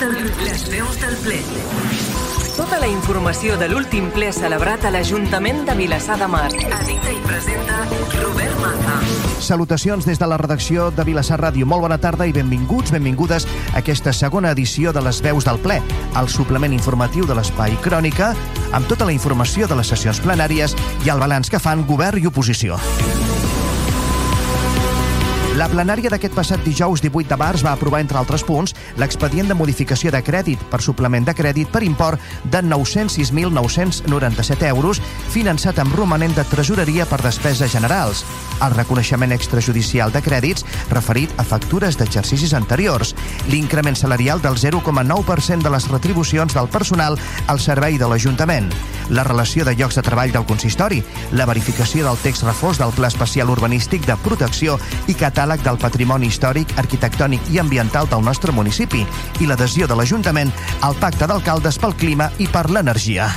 del, 0.00 0.32
les 0.44 0.68
veus 0.70 1.00
del 1.00 1.16
ple. 1.24 1.38
Tota 2.56 2.78
la 2.80 2.88
informació 2.88 3.58
de 3.60 3.68
l'últim 3.68 4.08
ple 4.14 4.30
celebrat 4.32 4.86
a 4.88 4.90
l'Ajuntament 4.92 5.64
de 5.68 5.74
Vilassar 5.76 6.16
de 6.20 6.28
Mar. 6.32 6.48
Edita 6.56 7.12
i 7.12 7.18
presenta 7.26 7.82
Robert 8.22 8.56
Maza. 8.62 8.96
Salutacions 9.44 10.08
des 10.08 10.18
de 10.18 10.28
la 10.28 10.38
redacció 10.40 10.88
de 10.90 11.04
Vilassar 11.04 11.38
Ràdio. 11.42 11.68
Molt 11.68 11.84
bona 11.84 12.00
tarda 12.00 12.26
i 12.28 12.32
benvinguts, 12.36 12.92
benvingudes 12.96 13.48
a 13.74 13.78
aquesta 13.82 14.12
segona 14.16 14.54
edició 14.56 14.92
de 14.96 15.04
les 15.04 15.20
veus 15.24 15.44
del 15.44 15.60
ple, 15.60 15.82
el 16.16 16.32
suplement 16.32 16.72
informatiu 16.72 17.28
de 17.28 17.36
l'Espai 17.36 17.76
Crònica, 17.84 18.32
amb 18.72 18.88
tota 18.88 19.04
la 19.04 19.16
informació 19.16 19.68
de 19.68 19.76
les 19.76 19.92
sessions 19.92 20.24
plenàries 20.24 20.76
i 21.04 21.12
el 21.12 21.20
balanç 21.20 21.52
que 21.52 21.60
fan 21.60 21.84
govern 21.88 22.24
i 22.24 22.28
oposició. 22.32 22.80
La 25.56 25.70
plenària 25.72 26.10
d'aquest 26.12 26.34
passat 26.36 26.60
dijous 26.66 27.00
18 27.00 27.30
de 27.30 27.36
març 27.40 27.62
va 27.64 27.70
aprovar, 27.72 28.02
entre 28.02 28.18
altres 28.20 28.42
punts, 28.44 28.74
l'expedient 29.00 29.48
de 29.48 29.54
modificació 29.56 30.10
de 30.12 30.20
crèdit 30.20 30.60
per 30.68 30.84
suplement 30.84 31.24
de 31.24 31.32
crèdit 31.32 31.70
per 31.72 31.80
import 31.86 32.20
de 32.52 32.60
906.997 32.60 34.68
euros 34.68 35.00
finançat 35.32 35.80
amb 35.80 35.96
romanent 35.96 36.36
de 36.36 36.44
tresoreria 36.50 37.06
per 37.08 37.24
despeses 37.24 37.72
generals, 37.72 38.20
el 38.60 38.76
reconeixement 38.76 39.32
extrajudicial 39.32 40.12
de 40.12 40.20
crèdits 40.20 40.60
referit 40.90 41.32
a 41.40 41.44
factures 41.48 41.96
d'exercicis 41.96 42.52
anteriors, 42.52 43.16
l'increment 43.48 43.96
salarial 43.96 44.44
del 44.44 44.60
0,9% 44.60 45.64
de 45.64 45.72
les 45.72 45.88
retribucions 45.88 46.52
del 46.52 46.68
personal 46.68 47.16
al 47.48 47.64
servei 47.64 47.96
de 47.96 48.04
l'Ajuntament, 48.12 48.68
la 49.08 49.24
relació 49.24 49.64
de 49.64 49.72
llocs 49.72 49.96
de 49.96 50.04
treball 50.04 50.36
del 50.36 50.44
consistori, 50.44 51.00
la 51.32 51.48
verificació 51.48 52.04
del 52.04 52.20
text 52.20 52.44
refós 52.44 52.76
del 52.76 52.92
Pla 52.92 53.08
Especial 53.08 53.48
Urbanístic 53.56 54.04
de 54.04 54.20
Protecció 54.20 54.76
i 55.08 55.16
catàleg 55.16 55.45
del 55.46 55.78
patrimoni 55.78 56.26
històric, 56.26 56.74
arquitectònic 56.76 57.52
i 57.54 57.60
ambiental 57.62 58.08
del 58.10 58.24
nostre 58.26 58.50
municipi 58.52 59.04
i 59.40 59.46
l'adhesió 59.46 59.86
de 59.86 59.94
l'Ajuntament 59.94 60.50
al 60.82 60.98
Pacte 60.98 61.28
d'Alcaldes 61.30 61.78
pel 61.78 61.94
Clima 61.94 62.30
i 62.42 62.48
per 62.50 62.66
l'Energia. 62.70 63.30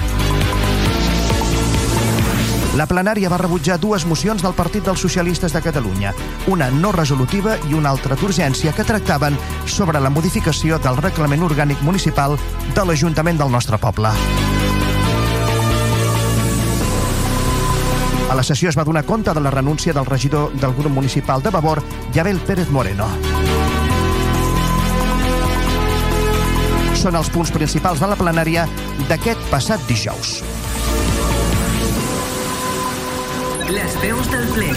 La 2.79 2.85
plenària 2.89 3.29
va 3.29 3.37
rebutjar 3.37 3.77
dues 3.77 4.05
mocions 4.09 4.41
del 4.41 4.57
Partit 4.57 4.85
dels 4.85 5.01
Socialistes 5.05 5.53
de 5.53 5.61
Catalunya, 5.61 6.13
una 6.47 6.69
no 6.73 6.93
resolutiva 6.95 7.57
i 7.69 7.77
una 7.77 7.93
altra 7.93 8.17
d'urgència 8.17 8.73
que 8.73 8.85
tractaven 8.87 9.37
sobre 9.65 10.01
la 10.01 10.09
modificació 10.09 10.79
del 10.81 10.97
reglament 10.97 11.43
orgànic 11.45 11.81
municipal 11.85 12.39
de 12.73 12.85
l'Ajuntament 12.85 13.37
del 13.41 13.51
nostre 13.53 13.77
poble. 13.77 14.13
A 18.29 18.35
la 18.35 18.43
sessió 18.45 18.69
es 18.69 18.77
va 18.77 18.85
donar 18.85 19.05
compte 19.05 19.33
de 19.33 19.41
la 19.41 19.49
renúncia 19.49 19.91
del 19.91 20.05
regidor 20.05 20.53
del 20.53 20.73
grup 20.77 20.93
municipal 20.93 21.41
de 21.41 21.49
Vavor, 21.49 21.81
Yabel 22.13 22.37
Pérez 22.45 22.69
Moreno. 22.69 23.07
Són 26.93 27.15
els 27.17 27.31
punts 27.33 27.49
principals 27.55 28.03
de 28.03 28.09
la 28.11 28.17
plenària 28.19 28.67
d'aquest 29.09 29.41
passat 29.49 29.81
dijous. 29.89 30.43
Les 33.73 33.97
veus 34.03 34.29
del 34.29 34.45
ple. 34.53 34.69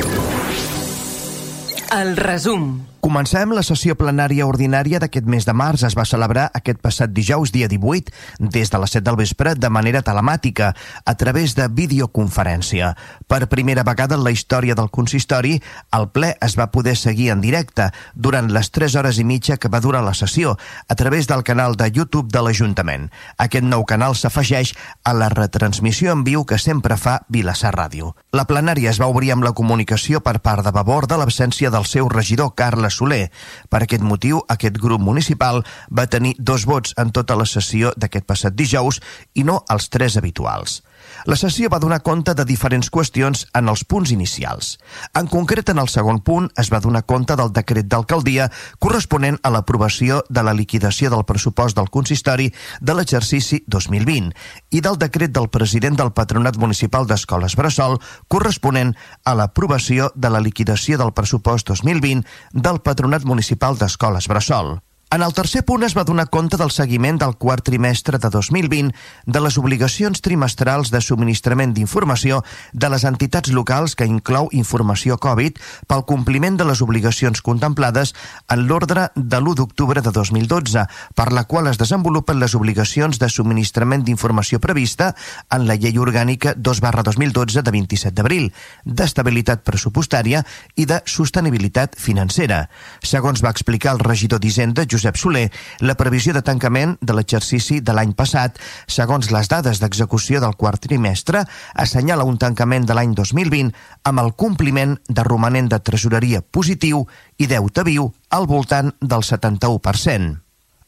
El 1.99 2.17
resum. 2.17 2.92
Comencem 3.03 3.51
la 3.51 3.65
sessió 3.67 3.97
plenària 3.99 4.45
ordinària 4.47 5.01
d'aquest 5.03 5.27
mes 5.27 5.43
de 5.43 5.53
març. 5.59 5.83
Es 5.83 5.97
va 5.99 6.05
celebrar 6.07 6.45
aquest 6.55 6.79
passat 6.79 7.11
dijous, 7.11 7.51
dia 7.51 7.67
18, 7.67 8.13
des 8.55 8.71
de 8.71 8.79
les 8.79 8.93
7 8.95 9.03
del 9.09 9.17
vespre, 9.19 9.57
de 9.59 9.71
manera 9.75 10.05
telemàtica, 10.07 10.69
a 11.05 11.15
través 11.19 11.57
de 11.59 11.67
videoconferència. 11.67 12.93
Per 13.27 13.49
primera 13.51 13.83
vegada 13.83 14.15
en 14.15 14.23
la 14.23 14.31
història 14.31 14.77
del 14.79 14.93
consistori, 14.95 15.57
el 15.99 16.07
ple 16.15 16.37
es 16.47 16.55
va 16.55 16.69
poder 16.71 16.95
seguir 16.95 17.33
en 17.35 17.43
directe 17.43 17.89
durant 18.15 18.53
les 18.55 18.71
3 18.71 18.95
hores 18.95 19.19
i 19.19 19.27
mitja 19.27 19.59
que 19.59 19.69
va 19.69 19.83
durar 19.83 20.05
la 20.07 20.15
sessió, 20.15 20.55
a 20.87 20.95
través 20.95 21.27
del 21.27 21.43
canal 21.43 21.75
de 21.75 21.91
YouTube 21.91 22.31
de 22.31 22.39
l'Ajuntament. 22.47 23.11
Aquest 23.37 23.67
nou 23.67 23.83
canal 23.83 24.15
s'afegeix 24.15 24.77
a 25.03 25.13
la 25.13 25.29
retransmissió 25.35 26.15
en 26.15 26.23
viu 26.23 26.47
que 26.47 26.61
sempre 26.63 26.95
fa 26.97 27.25
Vilassar 27.27 27.75
Ràdio. 27.75 28.15
La 28.31 28.47
plenària 28.47 28.95
es 28.95 29.03
va 29.03 29.11
obrir 29.11 29.35
amb 29.35 29.43
la 29.43 29.57
comunicació 29.59 30.23
per 30.23 30.39
part 30.39 30.63
de 30.63 30.71
Vavor 30.71 31.11
de 31.11 31.19
l'absència 31.19 31.75
del 31.75 31.91
seu 31.91 32.07
regidor, 32.07 32.55
Carles 32.55 32.92
Soler. 32.93 33.27
Per 33.73 33.83
aquest 33.83 34.05
motiu, 34.07 34.43
aquest 34.53 34.79
grup 34.79 35.03
municipal 35.03 35.63
va 35.91 36.07
tenir 36.07 36.37
dos 36.39 36.67
vots 36.69 36.95
en 37.01 37.13
tota 37.13 37.37
la 37.39 37.49
sessió 37.49 37.93
d'aquest 37.97 38.29
passat 38.29 38.57
dijous 38.57 39.01
i 39.35 39.45
no 39.49 39.63
els 39.73 39.89
tres 39.89 40.17
habituals. 40.21 40.83
La 41.25 41.37
sessió 41.39 41.69
va 41.71 41.79
donar 41.79 42.01
compte 42.03 42.35
de 42.35 42.45
diferents 42.49 42.89
qüestions 42.91 43.45
en 43.55 43.69
els 43.71 43.85
punts 43.87 44.11
inicials. 44.11 44.73
En 45.19 45.29
concret, 45.31 45.69
en 45.71 45.79
el 45.79 45.91
segon 45.93 46.19
punt, 46.27 46.49
es 46.59 46.73
va 46.73 46.81
donar 46.83 47.05
compte 47.07 47.37
del 47.39 47.53
decret 47.55 47.87
d'alcaldia 47.87 48.49
corresponent 48.83 49.39
a 49.43 49.53
l'aprovació 49.55 50.23
de 50.29 50.43
la 50.43 50.55
liquidació 50.59 51.13
del 51.15 51.25
pressupost 51.29 51.79
del 51.79 51.91
consistori 51.95 52.51
de 52.81 52.99
l'exercici 52.99 53.63
2020 53.69 54.35
i 54.71 54.83
del 54.83 54.99
decret 54.99 55.33
del 55.33 55.51
president 55.51 55.99
del 56.01 56.13
Patronat 56.13 56.59
Municipal 56.59 57.07
d'Escoles 57.07 57.57
Bressol 57.57 58.01
corresponent 58.27 58.97
a 59.25 59.37
l'aprovació 59.39 60.11
de 60.15 60.31
la 60.31 60.43
liquidació 60.43 60.99
del 60.99 61.15
pressupost 61.15 61.71
2020 61.71 62.27
del 62.53 62.83
Patronat 62.83 63.25
Municipal 63.25 63.79
d'Escoles 63.79 64.27
Bressol. 64.27 64.81
En 65.13 65.21
el 65.21 65.35
tercer 65.37 65.61
punt 65.69 65.83
es 65.85 65.93
va 65.93 66.07
donar 66.09 66.31
compte 66.33 66.57
del 66.57 66.71
seguiment 66.73 67.19
del 67.21 67.35
quart 67.37 67.61
trimestre 67.67 68.17
de 68.17 68.31
2020 68.33 68.95
de 69.27 69.41
les 69.45 69.59
obligacions 69.61 70.23
trimestrals 70.25 70.89
de 70.89 71.03
subministrament 71.05 71.75
d'informació 71.77 72.39
de 72.73 72.89
les 72.89 73.05
entitats 73.05 73.53
locals 73.53 73.93
que 73.93 74.09
inclou 74.09 74.49
informació 74.57 75.19
Covid 75.21 75.61
pel 75.91 76.05
compliment 76.09 76.57
de 76.57 76.65
les 76.65 76.81
obligacions 76.81 77.43
contemplades 77.45 78.15
en 78.49 78.63
l'ordre 78.71 79.11
de 79.15 79.37
l'1 79.37 79.59
d'octubre 79.59 80.01
de 80.01 80.15
2012, 80.17 80.87
per 81.15 81.29
la 81.37 81.45
qual 81.45 81.69
es 81.69 81.77
desenvolupen 81.77 82.41
les 82.41 82.57
obligacions 82.57 83.21
de 83.21 83.29
subministrament 83.29 84.09
d'informació 84.09 84.63
prevista 84.65 85.11
en 85.53 85.69
la 85.69 85.77
llei 85.77 86.01
orgànica 86.01 86.55
2 86.57 86.81
barra 86.81 87.05
2012 87.05 87.61
de 87.61 87.77
27 87.77 88.15
d'abril, 88.17 88.49
d'estabilitat 88.87 89.61
pressupostària 89.61 90.41
i 90.75 90.89
de 90.89 91.03
sostenibilitat 91.05 92.01
financera. 92.01 92.65
Segons 93.05 93.45
va 93.45 93.53
explicar 93.53 93.93
el 93.93 94.01
regidor 94.01 94.41
d'Hisenda, 94.41 94.89
Josep 94.89 95.02
Josep 95.03 95.19
Soler, 95.19 95.51
la 95.81 95.97
previsió 95.99 96.31
de 96.33 96.45
tancament 96.47 96.95
de 97.03 97.17
l'exercici 97.17 97.81
de 97.83 97.95
l'any 97.97 98.13
passat, 98.15 98.61
segons 98.87 99.33
les 99.35 99.51
dades 99.51 99.83
d'execució 99.83 100.39
del 100.39 100.55
quart 100.55 100.79
trimestre, 100.87 101.43
assenyala 101.75 102.29
un 102.29 102.39
tancament 102.39 102.87
de 102.87 102.95
l'any 102.95 103.17
2020 103.19 103.75
amb 104.07 104.23
el 104.23 104.33
compliment 104.39 104.95
de 105.09 105.27
romanent 105.27 105.73
de 105.73 105.83
tresoreria 105.83 106.43
positiu 106.43 107.03
i 107.43 107.51
deute 107.51 107.83
viu 107.89 108.13
al 108.31 108.47
voltant 108.47 108.95
del 109.03 109.27
71%. 109.27 110.42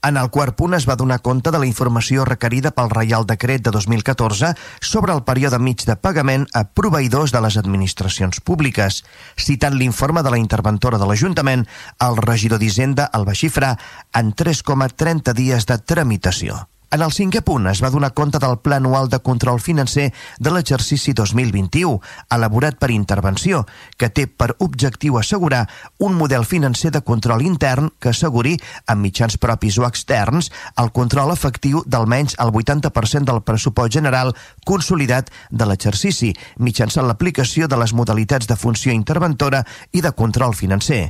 En 0.05 0.19
el 0.21 0.29
quart 0.29 0.53
punt 0.53 0.77
es 0.77 0.85
va 0.85 0.99
donar 1.01 1.23
compte 1.25 1.49
de 1.49 1.59
la 1.61 1.65
informació 1.65 2.27
requerida 2.29 2.75
pel 2.77 2.91
Reial 2.93 3.25
Decret 3.25 3.63
de 3.65 3.73
2014 3.73 4.51
sobre 4.85 5.15
el 5.15 5.23
període 5.25 5.57
mig 5.59 5.87
de 5.89 5.97
pagament 5.97 6.45
a 6.53 6.67
proveïdors 6.81 7.33
de 7.33 7.41
les 7.41 7.57
administracions 7.57 8.43
públiques. 8.45 9.01
Citant 9.47 9.81
l'informe 9.81 10.21
de 10.27 10.35
la 10.35 10.43
interventora 10.43 11.01
de 11.01 11.09
l'Ajuntament, 11.09 11.65
el 12.05 12.21
regidor 12.21 12.61
d'Hisenda 12.61 13.09
el 13.17 13.25
va 13.25 13.39
xifrar 13.41 13.79
en 14.13 14.37
3,30 14.37 15.33
dies 15.41 15.65
de 15.73 15.81
tramitació. 15.81 16.61
En 16.95 17.03
el 17.03 17.11
cinquè 17.11 17.41
punt 17.43 17.65
es 17.67 17.81
va 17.83 17.89
donar 17.91 18.13
compte 18.15 18.39
del 18.39 18.61
Pla 18.63 18.77
Anual 18.79 19.09
de 19.11 19.19
Control 19.19 19.59
Financer 19.59 20.13
de 20.39 20.53
l'exercici 20.55 21.11
2021, 21.19 21.97
elaborat 22.37 22.77
per 22.79 22.93
intervenció, 22.95 23.65
que 23.99 24.13
té 24.15 24.29
per 24.29 24.53
objectiu 24.63 25.19
assegurar 25.19 25.65
un 25.99 26.15
model 26.15 26.47
financer 26.47 26.93
de 26.95 27.03
control 27.03 27.43
intern 27.43 27.91
que 27.99 28.13
asseguri, 28.13 28.55
amb 28.87 29.03
mitjans 29.03 29.41
propis 29.43 29.81
o 29.83 29.89
externs, 29.89 30.53
el 30.79 30.95
control 30.95 31.35
efectiu 31.35 31.83
d'almenys 31.83 32.39
el 32.39 32.55
80% 32.55 33.27
del 33.27 33.43
pressupost 33.43 33.99
general 33.99 34.31
consolidat 34.63 35.35
de 35.51 35.67
l'exercici, 35.67 36.31
mitjançant 36.63 37.11
l'aplicació 37.11 37.67
de 37.67 37.83
les 37.83 37.91
modalitats 37.91 38.47
de 38.47 38.55
funció 38.55 38.95
interventora 38.95 39.67
i 39.91 39.99
de 40.05 40.15
control 40.15 40.55
financer. 40.55 41.09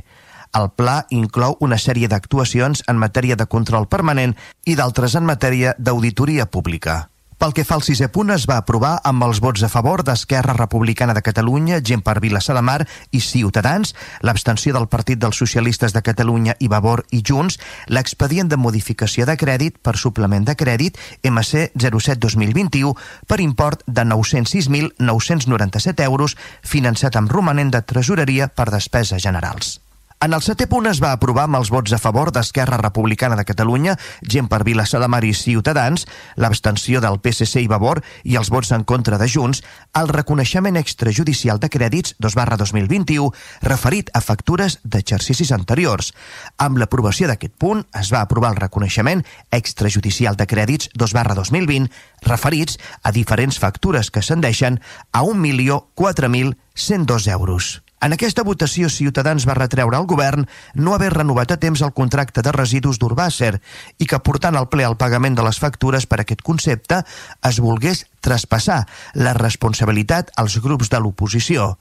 El 0.55 0.69
pla 0.71 1.03
inclou 1.11 1.57
una 1.59 1.75
sèrie 1.81 2.07
d'actuacions 2.07 2.85
en 2.87 3.01
matèria 3.01 3.35
de 3.35 3.45
control 3.45 3.89
permanent 3.91 4.37
i 4.63 4.79
d'altres 4.79 5.19
en 5.19 5.27
matèria 5.27 5.75
d'auditoria 5.77 6.47
pública. 6.47 7.09
Pel 7.35 7.51
que 7.51 7.67
fa 7.67 7.75
al 7.75 7.83
sisè 7.83 8.07
punt, 8.07 8.31
es 8.31 8.47
va 8.47 8.55
aprovar 8.61 9.01
amb 9.03 9.19
els 9.25 9.41
vots 9.43 9.59
a 9.67 9.69
favor 9.69 10.05
d'Esquerra 10.07 10.53
Republicana 10.55 11.11
de 11.13 11.21
Catalunya, 11.21 11.81
Gent 11.83 11.99
per 12.05 12.21
Vilassar 12.23 12.55
de 12.55 12.61
Mar 12.63 12.87
i 13.11 13.19
Ciutadans, 13.19 13.91
l'abstenció 14.23 14.71
del 14.73 14.87
Partit 14.87 15.19
dels 15.19 15.35
Socialistes 15.43 15.91
de 15.91 16.01
Catalunya 16.01 16.55
i 16.63 16.71
Vavor 16.71 17.03
i 17.11 17.19
Junts, 17.19 17.59
l'expedient 17.91 18.47
de 18.47 18.55
modificació 18.55 19.27
de 19.27 19.35
crèdit 19.35 19.83
per 19.83 19.99
suplement 19.99 20.47
de 20.47 20.55
crèdit 20.55 20.95
MC 21.27 21.75
07-2021 21.75 22.95
per 23.27 23.43
import 23.43 23.83
de 23.85 24.07
906.997 24.07 26.07
euros 26.07 26.39
finançat 26.63 27.19
amb 27.19 27.27
romanent 27.31 27.71
de 27.75 27.83
tresoreria 27.83 28.47
per 28.47 28.71
despeses 28.71 29.19
generals. 29.21 29.84
En 30.25 30.33
el 30.33 30.41
setè 30.41 30.65
punt 30.65 30.87
es 30.89 30.97
va 31.03 31.11
aprovar 31.13 31.43
amb 31.45 31.59
els 31.59 31.69
vots 31.69 31.93
a 31.93 31.99
favor 32.01 32.31
d'Esquerra 32.33 32.79
Republicana 32.81 33.35
de 33.37 33.43
Catalunya, 33.45 33.93
gent 34.25 34.47
per 34.49 34.63
Vilassar 34.65 34.97
de 35.03 35.09
Mar 35.13 35.19
i 35.27 35.35
Ciutadans, 35.37 36.07
l'abstenció 36.41 36.97
del 37.03 37.19
PSC 37.21 37.61
i 37.61 37.69
Vavor 37.69 38.01
i 38.23 38.33
els 38.39 38.49
vots 38.49 38.71
en 38.73 38.87
contra 38.89 39.19
de 39.21 39.27
Junts, 39.29 39.61
el 39.93 40.09
reconeixement 40.09 40.81
extrajudicial 40.81 41.61
de 41.61 41.69
crèdits 41.69 42.17
2 42.17 42.37
barra 42.41 42.57
2021 42.57 43.29
referit 43.69 44.09
a 44.17 44.23
factures 44.25 44.81
d'exercicis 44.81 45.53
anteriors. 45.53 46.09
Amb 46.57 46.81
l'aprovació 46.81 47.29
d'aquest 47.29 47.53
punt 47.61 47.85
es 47.93 48.09
va 48.09 48.25
aprovar 48.25 48.55
el 48.55 48.61
reconeixement 48.65 49.21
extrajudicial 49.53 50.41
de 50.41 50.49
crèdits 50.49 50.89
2 50.97 51.13
barra 51.13 51.37
2020 51.37 51.85
referits 52.25 52.81
a 53.03 53.13
diferents 53.13 53.61
factures 53.61 54.09
que 54.09 54.25
s'endeixen 54.25 54.81
a 55.13 55.21
1.004.102 55.21 57.29
euros. 57.29 57.84
En 58.03 58.13
aquesta 58.13 58.43
votació, 58.43 58.89
Ciutadans 58.91 59.45
va 59.47 59.55
retreure 59.55 59.97
al 59.97 60.05
govern 60.05 60.43
no 60.75 60.93
haver 60.93 61.13
renovat 61.13 61.53
a 61.55 61.57
temps 61.57 61.81
el 61.81 61.93
contracte 61.95 62.43
de 62.43 62.51
residus 62.51 62.99
d'Urbàcer 62.99 63.55
i 63.97 64.05
que, 64.05 64.19
portant 64.19 64.57
al 64.59 64.67
ple 64.69 64.83
el 64.83 64.97
pagament 64.99 65.37
de 65.37 65.45
les 65.47 65.59
factures 65.63 66.05
per 66.05 66.19
aquest 66.21 66.43
concepte, 66.43 67.01
es 67.49 67.61
volgués 67.63 68.05
traspassar 68.21 68.83
la 69.15 69.33
responsabilitat 69.37 70.33
als 70.35 70.59
grups 70.61 70.91
de 70.91 70.99
l'oposició. 70.99 71.77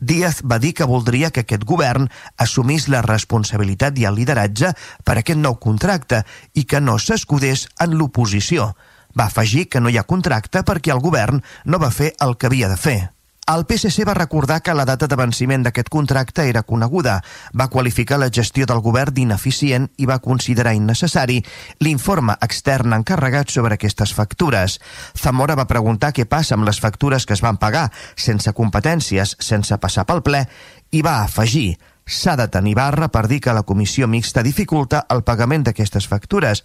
Díaz 0.00 0.40
va 0.50 0.58
dir 0.58 0.72
que 0.72 0.88
voldria 0.88 1.30
que 1.30 1.44
aquest 1.44 1.66
govern 1.68 2.08
assumís 2.40 2.88
la 2.88 3.04
responsabilitat 3.04 4.00
i 4.00 4.08
el 4.08 4.16
lideratge 4.16 4.72
per 5.04 5.18
aquest 5.20 5.38
nou 5.38 5.60
contracte 5.60 6.24
i 6.56 6.64
que 6.64 6.80
no 6.80 6.96
s'escudés 6.98 7.68
en 7.78 7.98
l'oposició. 8.00 8.72
Va 9.12 9.28
afegir 9.28 9.68
que 9.68 9.80
no 9.84 9.92
hi 9.92 10.00
ha 10.00 10.08
contracte 10.08 10.64
perquè 10.64 10.96
el 10.96 11.04
govern 11.04 11.44
no 11.66 11.78
va 11.78 11.92
fer 11.92 12.14
el 12.24 12.38
que 12.40 12.48
havia 12.48 12.72
de 12.72 12.80
fer. 12.80 13.00
El 13.48 13.64
PSC 13.66 14.04
va 14.06 14.14
recordar 14.14 14.60
que 14.62 14.74
la 14.74 14.84
data 14.84 15.08
de 15.10 15.16
venciment 15.18 15.64
d'aquest 15.64 15.88
contracte 15.90 16.44
era 16.48 16.62
coneguda, 16.62 17.16
va 17.56 17.68
qualificar 17.72 18.20
la 18.20 18.28
gestió 18.30 18.66
del 18.66 18.82
govern 18.84 19.14
d'ineficient 19.16 19.88
i 19.98 20.06
va 20.06 20.20
considerar 20.22 20.76
innecessari 20.76 21.40
l'informe 21.80 22.36
extern 22.46 22.94
encarregat 22.94 23.50
sobre 23.50 23.74
aquestes 23.74 24.14
factures. 24.14 24.78
Zamora 25.18 25.58
va 25.58 25.66
preguntar 25.66 26.12
què 26.14 26.28
passa 26.30 26.54
amb 26.54 26.68
les 26.68 26.78
factures 26.80 27.26
que 27.26 27.34
es 27.34 27.42
van 27.42 27.58
pagar 27.58 27.88
sense 28.14 28.52
competències, 28.52 29.34
sense 29.40 29.78
passar 29.82 30.06
pel 30.06 30.22
ple, 30.22 30.44
i 30.92 31.02
va 31.02 31.22
afegir 31.24 31.74
s'ha 32.10 32.34
de 32.36 32.48
tenir 32.48 32.74
barra 32.74 33.08
per 33.08 33.26
dir 33.30 33.40
que 33.40 33.54
la 33.54 33.62
comissió 33.62 34.08
mixta 34.10 34.42
dificulta 34.42 35.04
el 35.14 35.22
pagament 35.22 35.64
d'aquestes 35.66 36.08
factures. 36.10 36.62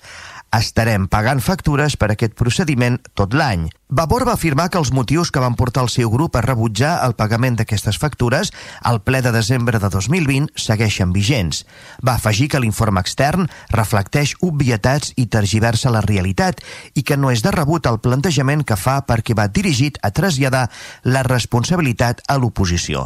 Estarem 0.52 1.08
pagant 1.08 1.42
factures 1.42 1.98
per 1.98 2.12
aquest 2.12 2.34
procediment 2.34 2.98
tot 3.14 3.34
l'any. 3.38 3.70
Vavor 3.88 4.26
va 4.26 4.34
afirmar 4.34 4.72
que 4.74 4.80
els 4.82 4.90
motius 4.90 5.30
que 5.30 5.42
van 5.44 5.54
portar 5.54 5.84
el 5.86 5.92
seu 5.94 6.10
grup 6.10 6.34
a 6.36 6.42
rebutjar 6.42 6.96
el 7.06 7.14
pagament 7.14 7.60
d'aquestes 7.60 8.00
factures 8.02 8.50
al 8.82 9.04
ple 9.06 9.22
de 9.22 9.30
desembre 9.30 9.78
de 9.78 9.92
2020 9.94 10.58
segueixen 10.58 11.14
vigents. 11.14 11.62
Va 12.02 12.16
afegir 12.18 12.48
que 12.50 12.64
l'informe 12.64 13.04
extern 13.06 13.46
reflecteix 13.70 14.34
obvietats 14.42 15.14
i 15.22 15.28
tergiversa 15.30 15.94
la 15.94 16.02
realitat 16.02 16.66
i 16.96 17.06
que 17.06 17.14
no 17.14 17.30
és 17.30 17.46
de 17.46 17.54
rebut 17.54 17.86
el 17.86 18.02
plantejament 18.02 18.66
que 18.66 18.74
fa 18.74 19.04
perquè 19.06 19.38
va 19.38 19.52
dirigit 19.54 20.02
a 20.02 20.10
traslladar 20.10 20.66
la 21.06 21.22
responsabilitat 21.22 22.26
a 22.26 22.42
l'oposició. 22.42 23.06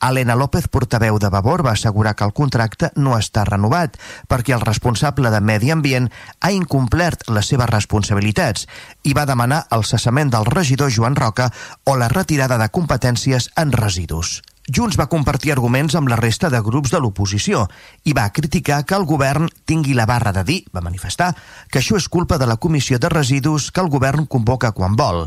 Helena 0.00 0.34
López, 0.34 0.66
portaveu 0.68 1.18
de 1.18 1.28
Vavor, 1.28 1.60
va 1.66 1.72
assegurar 1.72 2.14
que 2.16 2.24
el 2.24 2.32
contracte 2.32 2.88
no 2.96 3.18
està 3.18 3.44
renovat 3.44 3.98
perquè 4.32 4.54
el 4.56 4.64
responsable 4.64 5.28
de 5.28 5.42
Medi 5.44 5.74
Ambient 5.74 6.08
ha 6.40 6.52
incomplert 6.56 7.26
les 7.28 7.50
seves 7.52 7.68
responsabilitats 7.68 8.64
i 9.04 9.12
va 9.12 9.26
demanar 9.28 9.66
el 9.76 9.84
cessament 9.84 10.29
del 10.30 10.46
regidor 10.46 10.92
Joan 10.94 11.16
Roca 11.16 11.50
o 11.84 11.96
la 11.96 12.08
retirada 12.08 12.58
de 12.58 12.70
competències 12.70 13.50
en 13.56 13.72
residus. 13.72 14.40
Junts 14.70 14.94
va 15.00 15.08
compartir 15.10 15.50
arguments 15.50 15.96
amb 15.98 16.10
la 16.12 16.18
resta 16.20 16.50
de 16.52 16.60
grups 16.62 16.92
de 16.92 17.00
l'oposició 17.02 17.64
i 18.06 18.12
va 18.14 18.28
criticar 18.30 18.84
que 18.86 18.94
el 18.94 19.06
govern 19.08 19.48
tingui 19.66 19.96
la 19.98 20.06
barra 20.06 20.32
de 20.36 20.44
dir, 20.46 20.60
va 20.74 20.84
manifestar, 20.84 21.32
que 21.70 21.80
això 21.80 21.98
és 21.98 22.06
culpa 22.08 22.38
de 22.38 22.46
la 22.46 22.56
comissió 22.56 22.98
de 22.98 23.08
residus 23.10 23.70
que 23.72 23.82
el 23.82 23.90
govern 23.90 24.28
convoca 24.30 24.70
quan 24.76 24.94
vol. 24.96 25.26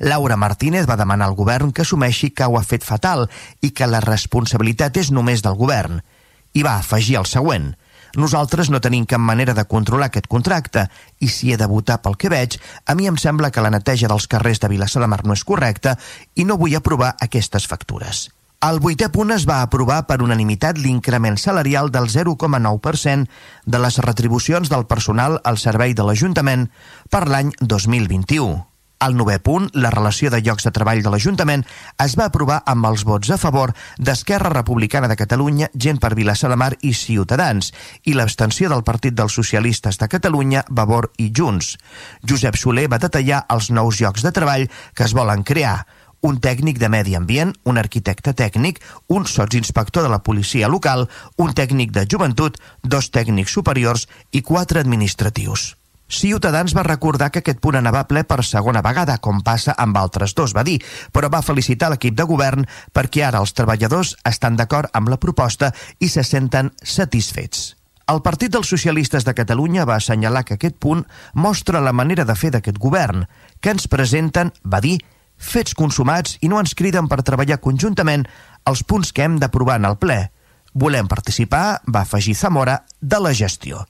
Laura 0.00 0.36
Martínez 0.36 0.88
va 0.90 0.98
demanar 1.00 1.30
al 1.30 1.38
govern 1.38 1.72
que 1.72 1.86
assumeixi 1.86 2.32
que 2.34 2.44
ho 2.44 2.58
ha 2.58 2.66
fet 2.66 2.84
fatal 2.84 3.28
i 3.62 3.70
que 3.70 3.88
la 3.88 4.02
responsabilitat 4.04 4.98
és 5.00 5.12
només 5.14 5.42
del 5.42 5.56
govern. 5.56 6.02
I 6.52 6.66
va 6.66 6.76
afegir 6.82 7.16
el 7.22 7.30
següent. 7.30 7.72
Nosaltres 8.20 8.70
no 8.70 8.80
tenim 8.80 9.06
cap 9.10 9.20
manera 9.20 9.54
de 9.54 9.64
controlar 9.70 10.10
aquest 10.10 10.28
contracte 10.30 10.86
i 11.20 11.28
si 11.28 11.52
he 11.52 11.58
de 11.58 11.68
votar 11.70 12.00
pel 12.02 12.16
que 12.20 12.30
veig, 12.30 12.58
a 12.86 12.94
mi 12.94 13.08
em 13.10 13.18
sembla 13.18 13.50
que 13.50 13.64
la 13.64 13.72
neteja 13.74 14.10
dels 14.10 14.28
carrers 14.30 14.62
de 14.62 14.70
Vilassar 14.70 15.02
de 15.02 15.10
Mar 15.10 15.24
no 15.24 15.34
és 15.34 15.44
correcta 15.44 15.96
i 16.34 16.46
no 16.46 16.58
vull 16.60 16.76
aprovar 16.78 17.14
aquestes 17.20 17.66
factures. 17.70 18.28
Al 18.64 18.78
vuitè 18.80 19.10
punt 19.12 19.34
es 19.34 19.44
va 19.44 19.58
aprovar 19.60 20.06
per 20.08 20.22
unanimitat 20.24 20.78
l'increment 20.80 21.36
salarial 21.36 21.90
del 21.92 22.08
0,9% 22.08 23.26
de 23.66 23.80
les 23.82 23.98
retribucions 24.06 24.70
del 24.72 24.86
personal 24.88 25.40
al 25.44 25.58
servei 25.60 25.92
de 25.92 26.06
l'Ajuntament 26.06 26.70
per 27.10 27.26
l'any 27.28 27.52
2021. 27.60 28.73
Al 28.98 29.16
novè 29.18 29.38
punt, 29.42 29.66
la 29.74 29.90
relació 29.90 30.30
de 30.30 30.40
llocs 30.40 30.64
de 30.64 30.72
treball 30.72 31.02
de 31.04 31.10
l'Ajuntament 31.12 31.64
es 32.04 32.14
va 32.18 32.28
aprovar 32.30 32.60
amb 32.70 32.86
els 32.88 33.02
vots 33.04 33.32
a 33.34 33.38
favor 33.40 33.74
d'Esquerra 33.98 34.52
Republicana 34.54 35.10
de 35.10 35.16
Catalunya, 35.18 35.68
Gent 35.74 36.00
per 36.00 36.14
Vilassar 36.14 36.50
de 36.52 36.56
Mar 36.56 36.72
i 36.80 36.94
Ciutadans, 36.94 37.72
i 38.04 38.14
l'abstenció 38.14 38.70
del 38.72 38.86
Partit 38.86 39.16
dels 39.18 39.34
Socialistes 39.34 39.98
de 40.00 40.08
Catalunya, 40.08 40.64
Vavor 40.70 41.10
i 41.18 41.32
Junts. 41.36 41.74
Josep 42.22 42.56
Soler 42.56 42.86
va 42.88 43.02
detallar 43.02 43.44
els 43.50 43.70
nous 43.70 44.00
llocs 44.00 44.24
de 44.24 44.32
treball 44.32 44.70
que 44.94 45.04
es 45.04 45.12
volen 45.12 45.42
crear, 45.42 45.82
un 46.24 46.40
tècnic 46.40 46.78
de 46.80 46.88
medi 46.88 47.14
ambient, 47.18 47.52
un 47.68 47.76
arquitecte 47.76 48.32
tècnic, 48.32 48.80
un 49.12 49.26
sotsinspector 49.28 50.06
de 50.06 50.08
la 50.08 50.22
policia 50.24 50.70
local, 50.72 51.08
un 51.36 51.52
tècnic 51.52 51.92
de 51.92 52.06
joventut, 52.08 52.56
dos 52.82 53.10
tècnics 53.12 53.52
superiors 53.52 54.08
i 54.32 54.40
quatre 54.40 54.80
administratius. 54.80 55.74
Ciutadans 56.14 56.74
va 56.76 56.84
recordar 56.86 57.30
que 57.32 57.40
aquest 57.42 57.58
punt 57.60 57.76
anava 57.78 58.04
ple 58.06 58.22
per 58.28 58.44
segona 58.46 58.82
vegada, 58.84 59.16
com 59.18 59.40
passa 59.42 59.74
amb 59.78 59.96
altres 59.98 60.34
dos, 60.38 60.54
va 60.54 60.62
dir, 60.66 60.78
però 61.12 61.30
va 61.32 61.42
felicitar 61.42 61.90
l'equip 61.90 62.14
de 62.14 62.26
govern 62.28 62.66
perquè 62.94 63.24
ara 63.26 63.40
els 63.42 63.54
treballadors 63.56 64.14
estan 64.30 64.56
d'acord 64.56 64.90
amb 64.94 65.10
la 65.10 65.18
proposta 65.18 65.72
i 65.98 66.08
se 66.08 66.22
senten 66.22 66.70
satisfets. 66.82 67.72
El 68.06 68.20
Partit 68.20 68.52
dels 68.52 68.68
Socialistes 68.68 69.24
de 69.24 69.32
Catalunya 69.34 69.86
va 69.88 69.96
assenyalar 69.96 70.44
que 70.44 70.58
aquest 70.58 70.76
punt 70.76 71.06
mostra 71.34 71.80
la 71.80 71.94
manera 71.96 72.26
de 72.28 72.36
fer 72.36 72.50
d'aquest 72.52 72.78
govern, 72.78 73.24
que 73.60 73.72
ens 73.72 73.88
presenten, 73.88 74.52
va 74.60 74.82
dir, 74.84 74.98
fets 75.38 75.74
consumats 75.74 76.36
i 76.42 76.52
no 76.52 76.60
ens 76.60 76.76
criden 76.76 77.08
per 77.08 77.22
treballar 77.24 77.62
conjuntament 77.64 78.26
els 78.68 78.84
punts 78.84 79.10
que 79.12 79.24
hem 79.24 79.40
d'aprovar 79.40 79.80
en 79.80 79.88
el 79.88 79.96
ple. 79.96 80.20
Volem 80.74 81.08
participar, 81.08 81.80
va 81.88 82.04
afegir 82.04 82.36
Zamora, 82.36 82.82
de 83.00 83.20
la 83.24 83.32
gestió. 83.32 83.86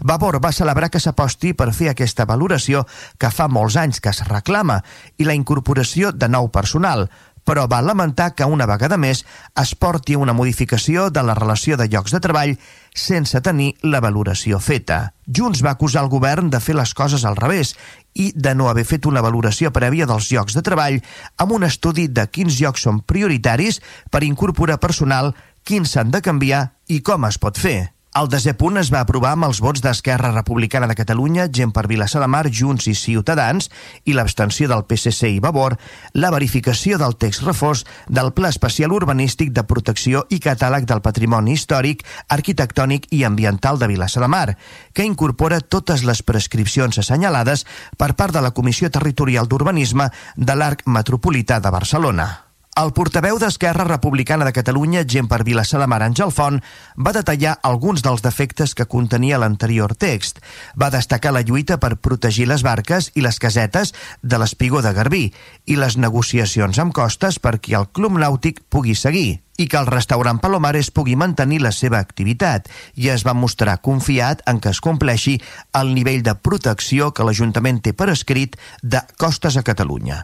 Vavor 0.00 0.40
va 0.44 0.52
celebrar 0.52 0.90
que 0.90 1.00
s'aposti 1.02 1.54
per 1.54 1.72
fer 1.76 1.90
aquesta 1.90 2.26
valoració 2.28 2.86
que 3.18 3.32
fa 3.34 3.48
molts 3.48 3.76
anys 3.80 4.00
que 4.00 4.12
es 4.14 4.22
reclama 4.28 4.80
i 5.18 5.26
la 5.28 5.34
incorporació 5.34 6.12
de 6.12 6.28
nou 6.28 6.50
personal, 6.54 7.08
però 7.44 7.66
va 7.66 7.80
lamentar 7.82 8.34
que 8.34 8.46
una 8.46 8.66
vegada 8.66 8.96
més 9.00 9.24
es 9.58 9.72
porti 9.74 10.16
una 10.16 10.34
modificació 10.36 11.08
de 11.10 11.22
la 11.26 11.34
relació 11.34 11.76
de 11.76 11.88
llocs 11.90 12.14
de 12.14 12.20
treball 12.22 12.56
sense 12.94 13.40
tenir 13.40 13.72
la 13.82 14.00
valoració 14.04 14.60
feta. 14.60 15.00
Junts 15.26 15.64
va 15.64 15.74
acusar 15.74 16.04
el 16.04 16.12
govern 16.12 16.50
de 16.50 16.60
fer 16.60 16.76
les 16.78 16.94
coses 16.94 17.24
al 17.24 17.38
revés 17.38 17.74
i 18.14 18.30
de 18.34 18.54
no 18.54 18.68
haver 18.68 18.84
fet 18.86 19.06
una 19.06 19.22
valoració 19.24 19.70
prèvia 19.74 20.06
dels 20.06 20.30
llocs 20.32 20.54
de 20.54 20.64
treball 20.66 21.00
amb 21.38 21.58
un 21.58 21.66
estudi 21.66 22.08
de 22.08 22.26
quins 22.30 22.60
llocs 22.60 22.86
són 22.86 23.00
prioritaris 23.02 23.80
per 24.10 24.24
incorporar 24.26 24.80
personal, 24.82 25.34
quins 25.64 25.94
s'han 25.94 26.10
de 26.10 26.22
canviar 26.22 26.68
i 26.88 27.00
com 27.02 27.26
es 27.26 27.38
pot 27.38 27.58
fer. 27.58 27.99
El 28.10 28.26
desè 28.26 28.56
punt 28.58 28.74
es 28.74 28.88
va 28.90 29.04
aprovar 29.04 29.36
amb 29.36 29.46
els 29.46 29.60
vots 29.62 29.84
d'Esquerra 29.84 30.32
Republicana 30.32 30.88
de 30.90 30.96
Catalunya, 30.98 31.44
Gent 31.46 31.70
per 31.70 31.84
Vilassar 31.86 32.18
de 32.18 32.26
Mar, 32.26 32.48
Junts 32.50 32.88
i 32.90 32.94
Ciutadans 32.98 33.70
i 34.02 34.16
l'abstenció 34.18 34.66
del 34.66 34.82
PSC 34.82 35.30
i 35.30 35.38
Vavor, 35.38 35.76
la 36.18 36.32
verificació 36.34 36.98
del 36.98 37.14
text 37.22 37.46
reforç 37.46 37.84
del 38.08 38.32
Pla 38.34 38.50
Especial 38.50 38.96
Urbanístic 38.98 39.54
de 39.54 39.62
Protecció 39.62 40.24
i 40.26 40.40
Catàleg 40.42 40.90
del 40.90 41.04
Patrimoni 41.06 41.54
Històric, 41.54 42.02
Arquitectònic 42.26 43.06
i 43.14 43.22
Ambiental 43.30 43.78
de 43.78 43.92
Vilassar 43.94 44.26
de 44.26 44.34
Mar, 44.34 44.58
que 44.92 45.06
incorpora 45.06 45.62
totes 45.62 46.02
les 46.02 46.26
prescripcions 46.26 46.98
assenyalades 46.98 47.62
per 47.96 48.16
part 48.18 48.34
de 48.34 48.42
la 48.42 48.50
Comissió 48.50 48.90
Territorial 48.90 49.46
d'Urbanisme 49.46 50.10
de 50.34 50.58
l'Arc 50.58 50.82
Metropolità 50.90 51.62
de 51.62 51.78
Barcelona. 51.78 52.32
El 52.78 52.92
portaveu 52.94 53.34
d'Esquerra 53.42 53.82
Republicana 53.82 54.46
de 54.46 54.52
Catalunya, 54.54 55.00
gent 55.02 55.26
per 55.26 55.40
Vilassar 55.42 55.80
de 55.82 55.88
Mar, 55.90 56.04
Àngel 56.06 56.30
Font, 56.30 56.60
va 56.94 57.12
detallar 57.16 57.56
alguns 57.66 58.04
dels 58.06 58.22
defectes 58.22 58.76
que 58.78 58.86
contenia 58.86 59.40
l'anterior 59.42 59.96
text. 59.98 60.38
Va 60.78 60.92
destacar 60.94 61.32
la 61.34 61.42
lluita 61.42 61.80
per 61.82 61.98
protegir 61.98 62.46
les 62.46 62.62
barques 62.62 63.10
i 63.18 63.26
les 63.26 63.42
casetes 63.42 63.90
de 64.22 64.38
l'espigó 64.38 64.84
de 64.86 64.94
Garbí 64.94 65.24
i 65.66 65.80
les 65.82 65.98
negociacions 65.98 66.78
amb 66.78 66.94
costes 66.94 67.42
perquè 67.42 67.74
el 67.74 67.90
club 67.90 68.14
nàutic 68.22 68.62
pugui 68.70 68.94
seguir 68.94 69.40
i 69.58 69.66
que 69.66 69.82
el 69.82 69.90
restaurant 69.90 70.38
Palomares 70.38 70.94
pugui 70.94 71.18
mantenir 71.18 71.58
la 71.66 71.74
seva 71.74 71.98
activitat 71.98 72.70
i 72.94 73.10
es 73.10 73.26
va 73.26 73.34
mostrar 73.34 73.80
confiat 73.82 74.46
en 74.46 74.62
que 74.62 74.70
es 74.70 74.80
compleixi 74.80 75.40
el 75.74 75.90
nivell 75.98 76.22
de 76.22 76.38
protecció 76.38 77.10
que 77.10 77.26
l'Ajuntament 77.26 77.82
té 77.82 77.98
per 77.98 78.12
escrit 78.14 78.54
de 78.80 79.02
Costes 79.18 79.58
a 79.58 79.66
Catalunya. 79.66 80.22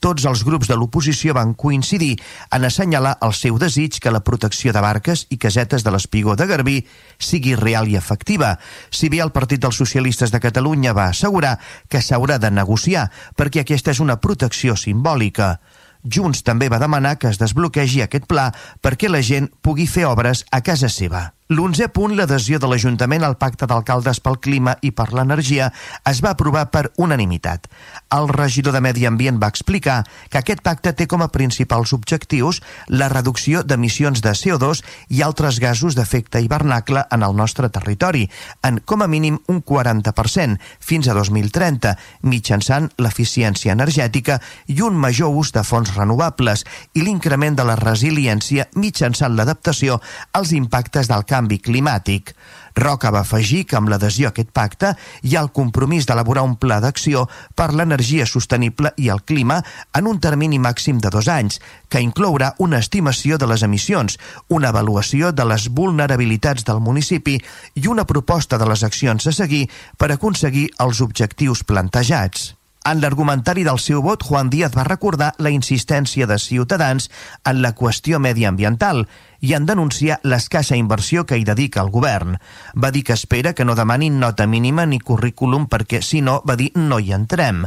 Tots 0.00 0.26
els 0.28 0.42
grups 0.44 0.68
de 0.68 0.76
l'oposició 0.76 1.34
van 1.36 1.54
coincidir 1.54 2.16
en 2.52 2.66
assenyalar 2.68 3.16
el 3.26 3.34
seu 3.34 3.58
desig 3.58 4.00
que 4.02 4.12
la 4.12 4.22
protecció 4.24 4.72
de 4.72 4.82
barques 4.84 5.26
i 5.30 5.38
casetes 5.40 5.84
de 5.84 5.92
l'Espigó 5.94 6.36
de 6.36 6.46
Garbí 6.46 6.76
sigui 7.18 7.56
real 7.56 7.88
i 7.88 7.96
efectiva, 7.96 8.56
si 8.90 9.08
bé 9.12 9.22
el 9.24 9.32
Partit 9.32 9.62
dels 9.62 9.78
Socialistes 9.78 10.32
de 10.34 10.40
Catalunya 10.40 10.94
va 10.96 11.08
assegurar 11.12 11.58
que 11.88 12.02
s'haurà 12.02 12.38
de 12.38 12.50
negociar 12.50 13.08
perquè 13.36 13.64
aquesta 13.64 13.94
és 13.94 14.00
una 14.00 14.20
protecció 14.20 14.76
simbòlica. 14.76 15.56
Junts 16.04 16.44
també 16.46 16.68
va 16.68 16.82
demanar 16.82 17.16
que 17.18 17.30
es 17.32 17.40
desbloquegi 17.40 18.04
aquest 18.04 18.28
pla 18.30 18.52
perquè 18.82 19.10
la 19.10 19.22
gent 19.22 19.50
pugui 19.62 19.88
fer 19.90 20.06
obres 20.06 20.44
a 20.52 20.62
casa 20.62 20.92
seva. 20.92 21.35
L'onze 21.48 21.86
punt, 21.94 22.10
l'adhesió 22.18 22.58
de 22.58 22.66
l'Ajuntament 22.66 23.22
al 23.22 23.36
Pacte 23.38 23.68
d'Alcaldes 23.70 24.18
pel 24.18 24.40
Clima 24.42 24.72
i 24.82 24.90
per 24.90 25.12
l'Energia, 25.14 25.68
es 26.10 26.18
va 26.18 26.32
aprovar 26.34 26.64
per 26.74 26.88
unanimitat. 26.98 27.68
El 28.16 28.26
regidor 28.34 28.74
de 28.74 28.80
Medi 28.82 29.06
Ambient 29.06 29.38
va 29.38 29.46
explicar 29.54 30.00
que 30.28 30.40
aquest 30.40 30.64
pacte 30.66 30.90
té 30.98 31.06
com 31.06 31.22
a 31.22 31.28
principals 31.30 31.92
objectius 31.94 32.58
la 32.88 33.06
reducció 33.12 33.62
d'emissions 33.62 34.24
de 34.24 34.32
CO2 34.34 34.80
i 35.14 35.22
altres 35.22 35.60
gasos 35.62 35.94
d'efecte 35.94 36.42
hivernacle 36.42 37.04
en 37.14 37.22
el 37.22 37.38
nostre 37.38 37.70
territori, 37.70 38.24
en 38.66 38.82
com 38.82 39.06
a 39.06 39.06
mínim 39.06 39.38
un 39.46 39.62
40% 39.62 40.58
fins 40.80 41.06
a 41.06 41.14
2030, 41.14 41.94
mitjançant 42.26 42.90
l'eficiència 42.98 43.78
energètica 43.78 44.40
i 44.66 44.80
un 44.82 44.98
major 44.98 45.30
ús 45.30 45.54
de 45.54 45.62
fonts 45.62 45.94
renovables 45.94 46.66
i 46.98 47.06
l'increment 47.06 47.54
de 47.54 47.70
la 47.70 47.78
resiliència 47.78 48.66
mitjançant 48.74 49.38
l'adaptació 49.38 50.02
als 50.34 50.50
impactes 50.50 51.06
del 51.06 51.22
canvi 51.22 51.35
canvi 51.36 51.60
climàtic. 51.60 52.32
Roca 52.76 53.10
va 53.12 53.22
afegir 53.24 53.64
que 53.64 53.76
amb 53.78 53.88
l'adhesió 53.88 54.28
a 54.28 54.32
aquest 54.34 54.50
pacte 54.56 54.92
hi 55.24 55.36
ha 55.36 55.42
el 55.44 55.52
compromís 55.58 56.08
d'elaborar 56.08 56.44
un 56.44 56.56
pla 56.60 56.76
d'acció 56.84 57.24
per 57.56 57.70
l'energia 57.72 58.26
sostenible 58.28 58.92
i 59.00 59.08
el 59.12 59.22
clima 59.24 59.62
en 59.96 60.10
un 60.10 60.20
termini 60.20 60.60
màxim 60.60 61.00
de 61.00 61.12
dos 61.12 61.30
anys, 61.32 61.60
que 61.88 62.04
inclourà 62.04 62.52
una 62.58 62.80
estimació 62.84 63.40
de 63.40 63.48
les 63.48 63.64
emissions, 63.64 64.18
una 64.48 64.72
avaluació 64.74 65.32
de 65.32 65.48
les 65.48 65.70
vulnerabilitats 65.80 66.68
del 66.68 66.84
municipi 66.84 67.38
i 67.74 67.88
una 67.88 68.04
proposta 68.04 68.60
de 68.60 68.68
les 68.68 68.84
accions 68.84 69.26
a 69.26 69.32
seguir 69.32 69.66
per 69.96 70.12
aconseguir 70.12 70.68
els 70.84 71.00
objectius 71.00 71.64
plantejats. 71.64 72.55
En 72.86 73.00
l'argumentari 73.02 73.64
del 73.66 73.80
seu 73.82 73.98
vot, 73.98 74.22
Juan 74.22 74.46
Díaz 74.46 74.76
va 74.76 74.84
recordar 74.86 75.32
la 75.42 75.50
insistència 75.50 76.28
de 76.30 76.36
Ciutadans 76.38 77.08
en 77.42 77.58
la 77.64 77.72
qüestió 77.74 78.20
mediambiental 78.22 79.08
i 79.42 79.56
en 79.58 79.66
denunciar 79.66 80.20
l'escassa 80.22 80.78
inversió 80.78 81.24
que 81.26 81.34
hi 81.40 81.42
dedica 81.48 81.82
el 81.82 81.90
govern. 81.90 82.36
Va 82.78 82.92
dir 82.94 83.02
que 83.08 83.16
espera 83.18 83.56
que 83.58 83.66
no 83.66 83.74
demanin 83.74 84.20
nota 84.22 84.46
mínima 84.46 84.86
ni 84.86 85.00
currículum 85.00 85.66
perquè, 85.66 85.98
si 85.98 86.22
no, 86.22 86.38
va 86.46 86.54
dir, 86.54 86.70
no 86.78 87.00
hi 87.02 87.10
entrem 87.16 87.66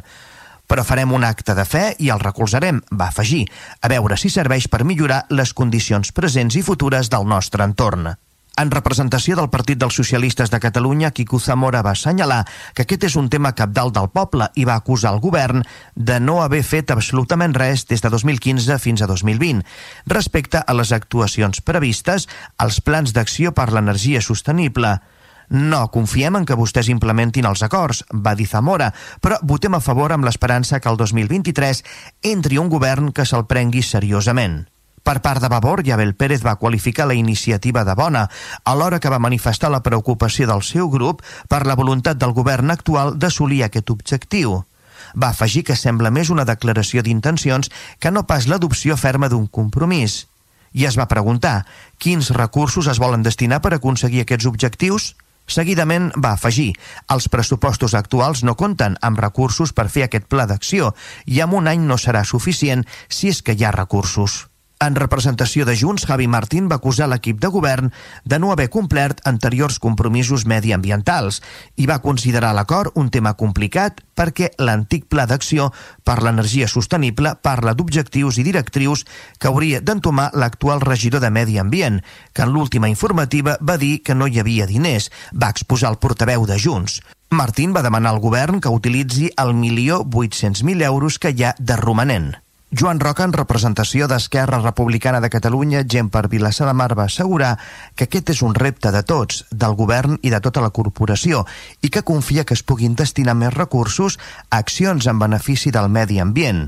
però 0.70 0.84
farem 0.86 1.10
un 1.18 1.24
acte 1.26 1.56
de 1.58 1.64
fe 1.66 1.84
i 1.98 2.12
el 2.14 2.20
recolzarem, 2.22 2.84
va 2.94 3.08
afegir, 3.10 3.42
a 3.82 3.90
veure 3.90 4.20
si 4.22 4.30
serveix 4.30 4.70
per 4.70 4.84
millorar 4.86 5.24
les 5.34 5.56
condicions 5.58 6.14
presents 6.14 6.60
i 6.62 6.62
futures 6.62 7.10
del 7.10 7.26
nostre 7.26 7.66
entorn. 7.66 8.12
En 8.60 8.72
representació 8.74 9.38
del 9.40 9.48
Partit 9.48 9.80
dels 9.80 9.96
Socialistes 9.96 10.50
de 10.52 10.58
Catalunya, 10.60 11.14
Quico 11.16 11.38
Zamora 11.40 11.80
va 11.86 11.94
assenyalar 11.96 12.42
que 12.76 12.84
aquest 12.84 13.06
és 13.08 13.14
un 13.16 13.30
tema 13.32 13.54
capdalt 13.56 13.94
del 13.96 14.10
poble 14.12 14.50
i 14.60 14.66
va 14.68 14.74
acusar 14.76 15.14
el 15.16 15.22
govern 15.24 15.62
de 15.96 16.18
no 16.20 16.42
haver 16.44 16.60
fet 16.68 16.92
absolutament 16.92 17.54
res 17.56 17.86
des 17.88 18.04
de 18.04 18.12
2015 18.12 18.76
fins 18.84 19.00
a 19.02 19.08
2020 19.08 19.64
respecte 20.12 20.60
a 20.60 20.76
les 20.76 20.92
actuacions 20.92 21.62
previstes 21.64 22.28
als 22.58 22.82
plans 22.84 23.14
d'acció 23.16 23.54
per 23.56 23.70
l'energia 23.72 24.20
sostenible. 24.20 24.98
No 25.50 25.86
confiem 25.94 26.36
en 26.42 26.48
que 26.50 26.58
vostès 26.60 26.90
implementin 26.92 27.48
els 27.48 27.64
acords, 27.64 28.04
va 28.12 28.36
dir 28.36 28.50
Zamora, 28.52 28.90
però 29.24 29.40
votem 29.42 29.80
a 29.80 29.80
favor 29.80 30.12
amb 30.12 30.28
l'esperança 30.28 30.82
que 30.84 30.92
el 30.92 31.00
2023 31.00 31.82
entri 32.34 32.60
un 32.60 32.68
govern 32.68 33.14
que 33.16 33.24
se'l 33.24 33.48
prengui 33.48 33.86
seriosament. 33.88 34.66
Per 35.10 35.24
part 35.26 35.42
de 35.42 35.48
Vavor, 35.50 35.82
Abel 35.90 36.14
Pérez 36.14 36.44
va 36.46 36.60
qualificar 36.62 37.08
la 37.08 37.16
iniciativa 37.18 37.84
de 37.84 37.96
bona, 37.98 38.28
alhora 38.64 39.00
que 39.00 39.10
va 39.10 39.18
manifestar 39.18 39.72
la 39.74 39.82
preocupació 39.82 40.46
del 40.46 40.62
seu 40.62 40.86
grup 40.94 41.24
per 41.50 41.66
la 41.66 41.74
voluntat 41.74 42.20
del 42.22 42.36
govern 42.38 42.70
actual 42.70 43.16
d'assolir 43.18 43.64
aquest 43.66 43.90
objectiu. 43.90 44.60
Va 45.18 45.32
afegir 45.34 45.64
que 45.66 45.76
sembla 45.76 46.12
més 46.14 46.30
una 46.30 46.46
declaració 46.46 47.02
d'intencions 47.02 47.72
que 47.98 48.12
no 48.12 48.28
pas 48.30 48.46
l'adopció 48.46 48.98
ferma 49.02 49.32
d'un 49.34 49.48
compromís. 49.48 50.28
I 50.78 50.86
es 50.86 51.00
va 51.00 51.10
preguntar 51.10 51.66
quins 51.98 52.30
recursos 52.38 52.86
es 52.86 53.02
volen 53.02 53.26
destinar 53.26 53.64
per 53.66 53.74
aconseguir 53.74 54.22
aquests 54.22 54.46
objectius? 54.46 55.16
Seguidament 55.50 56.12
va 56.22 56.36
afegir, 56.38 56.76
els 57.10 57.32
pressupostos 57.34 57.98
actuals 57.98 58.46
no 58.46 58.54
compten 58.54 59.02
amb 59.02 59.26
recursos 59.26 59.74
per 59.74 59.90
fer 59.90 60.06
aquest 60.06 60.30
pla 60.30 60.46
d'acció 60.46 60.94
i 61.26 61.42
en 61.42 61.58
un 61.58 61.66
any 61.66 61.82
no 61.90 61.98
serà 61.98 62.22
suficient 62.22 62.86
si 63.10 63.34
és 63.34 63.42
que 63.42 63.58
hi 63.58 63.66
ha 63.66 63.74
recursos. 63.74 64.44
En 64.82 64.96
representació 64.96 65.66
de 65.68 65.74
Junts, 65.76 66.06
Javi 66.08 66.30
Martín 66.32 66.70
va 66.72 66.78
acusar 66.80 67.10
l'equip 67.12 67.42
de 67.44 67.50
govern 67.52 67.90
de 68.24 68.38
no 68.40 68.54
haver 68.54 68.70
complert 68.72 69.20
anteriors 69.28 69.76
compromisos 69.84 70.46
mediambientals 70.48 71.42
i 71.76 71.88
va 71.90 71.98
considerar 72.06 72.54
l'acord 72.56 72.96
un 72.96 73.10
tema 73.12 73.34
complicat 73.42 74.00
perquè 74.16 74.54
l'antic 74.56 75.10
pla 75.12 75.28
d'acció 75.28 75.68
per 76.08 76.22
l'energia 76.24 76.72
sostenible 76.72 77.36
parla 77.44 77.76
d'objectius 77.76 78.40
i 78.40 78.48
directrius 78.48 79.04
que 79.36 79.52
hauria 79.52 79.84
d'entomar 79.84 80.32
l'actual 80.32 80.80
regidor 80.80 81.20
de 81.20 81.36
Medi 81.36 81.60
Ambient, 81.60 82.00
que 82.32 82.48
en 82.48 82.56
l'última 82.56 82.88
informativa 82.88 83.60
va 83.60 83.76
dir 83.76 83.98
que 84.00 84.16
no 84.16 84.32
hi 84.32 84.40
havia 84.40 84.66
diners, 84.66 85.12
va 85.36 85.52
exposar 85.52 85.92
el 85.92 86.00
portaveu 86.00 86.48
de 86.48 86.56
Junts. 86.56 87.02
Martín 87.36 87.76
va 87.76 87.84
demanar 87.84 88.16
al 88.16 88.24
govern 88.24 88.64
que 88.64 88.72
utilitzi 88.72 89.34
el 89.36 89.58
milió 89.60 90.06
800.000 90.06 90.88
euros 90.88 91.20
que 91.20 91.36
hi 91.36 91.44
ha 91.44 91.58
de 91.60 91.76
romanent. 91.76 92.38
Joan 92.72 93.00
Roca, 93.00 93.26
en 93.26 93.32
representació 93.34 94.06
d'Esquerra 94.06 94.60
Republicana 94.62 95.20
de 95.24 95.32
Catalunya, 95.34 95.82
gent 95.90 96.12
per 96.14 96.28
Vilassar 96.30 96.68
de 96.68 96.76
Mar, 96.78 96.92
va 96.94 97.08
assegurar 97.10 97.56
que 97.98 98.06
aquest 98.06 98.30
és 98.36 98.44
un 98.46 98.54
repte 98.54 98.92
de 98.94 99.02
tots, 99.02 99.42
del 99.50 99.74
govern 99.74 100.20
i 100.22 100.30
de 100.30 100.38
tota 100.38 100.62
la 100.62 100.70
corporació, 100.70 101.48
i 101.82 101.90
que 101.90 102.06
confia 102.06 102.46
que 102.46 102.54
es 102.54 102.62
puguin 102.62 102.94
destinar 102.94 103.34
més 103.34 103.56
recursos 103.56 104.20
a 104.52 104.62
accions 104.62 105.10
en 105.10 105.18
benefici 105.18 105.74
del 105.74 105.90
medi 105.90 106.22
ambient. 106.22 106.68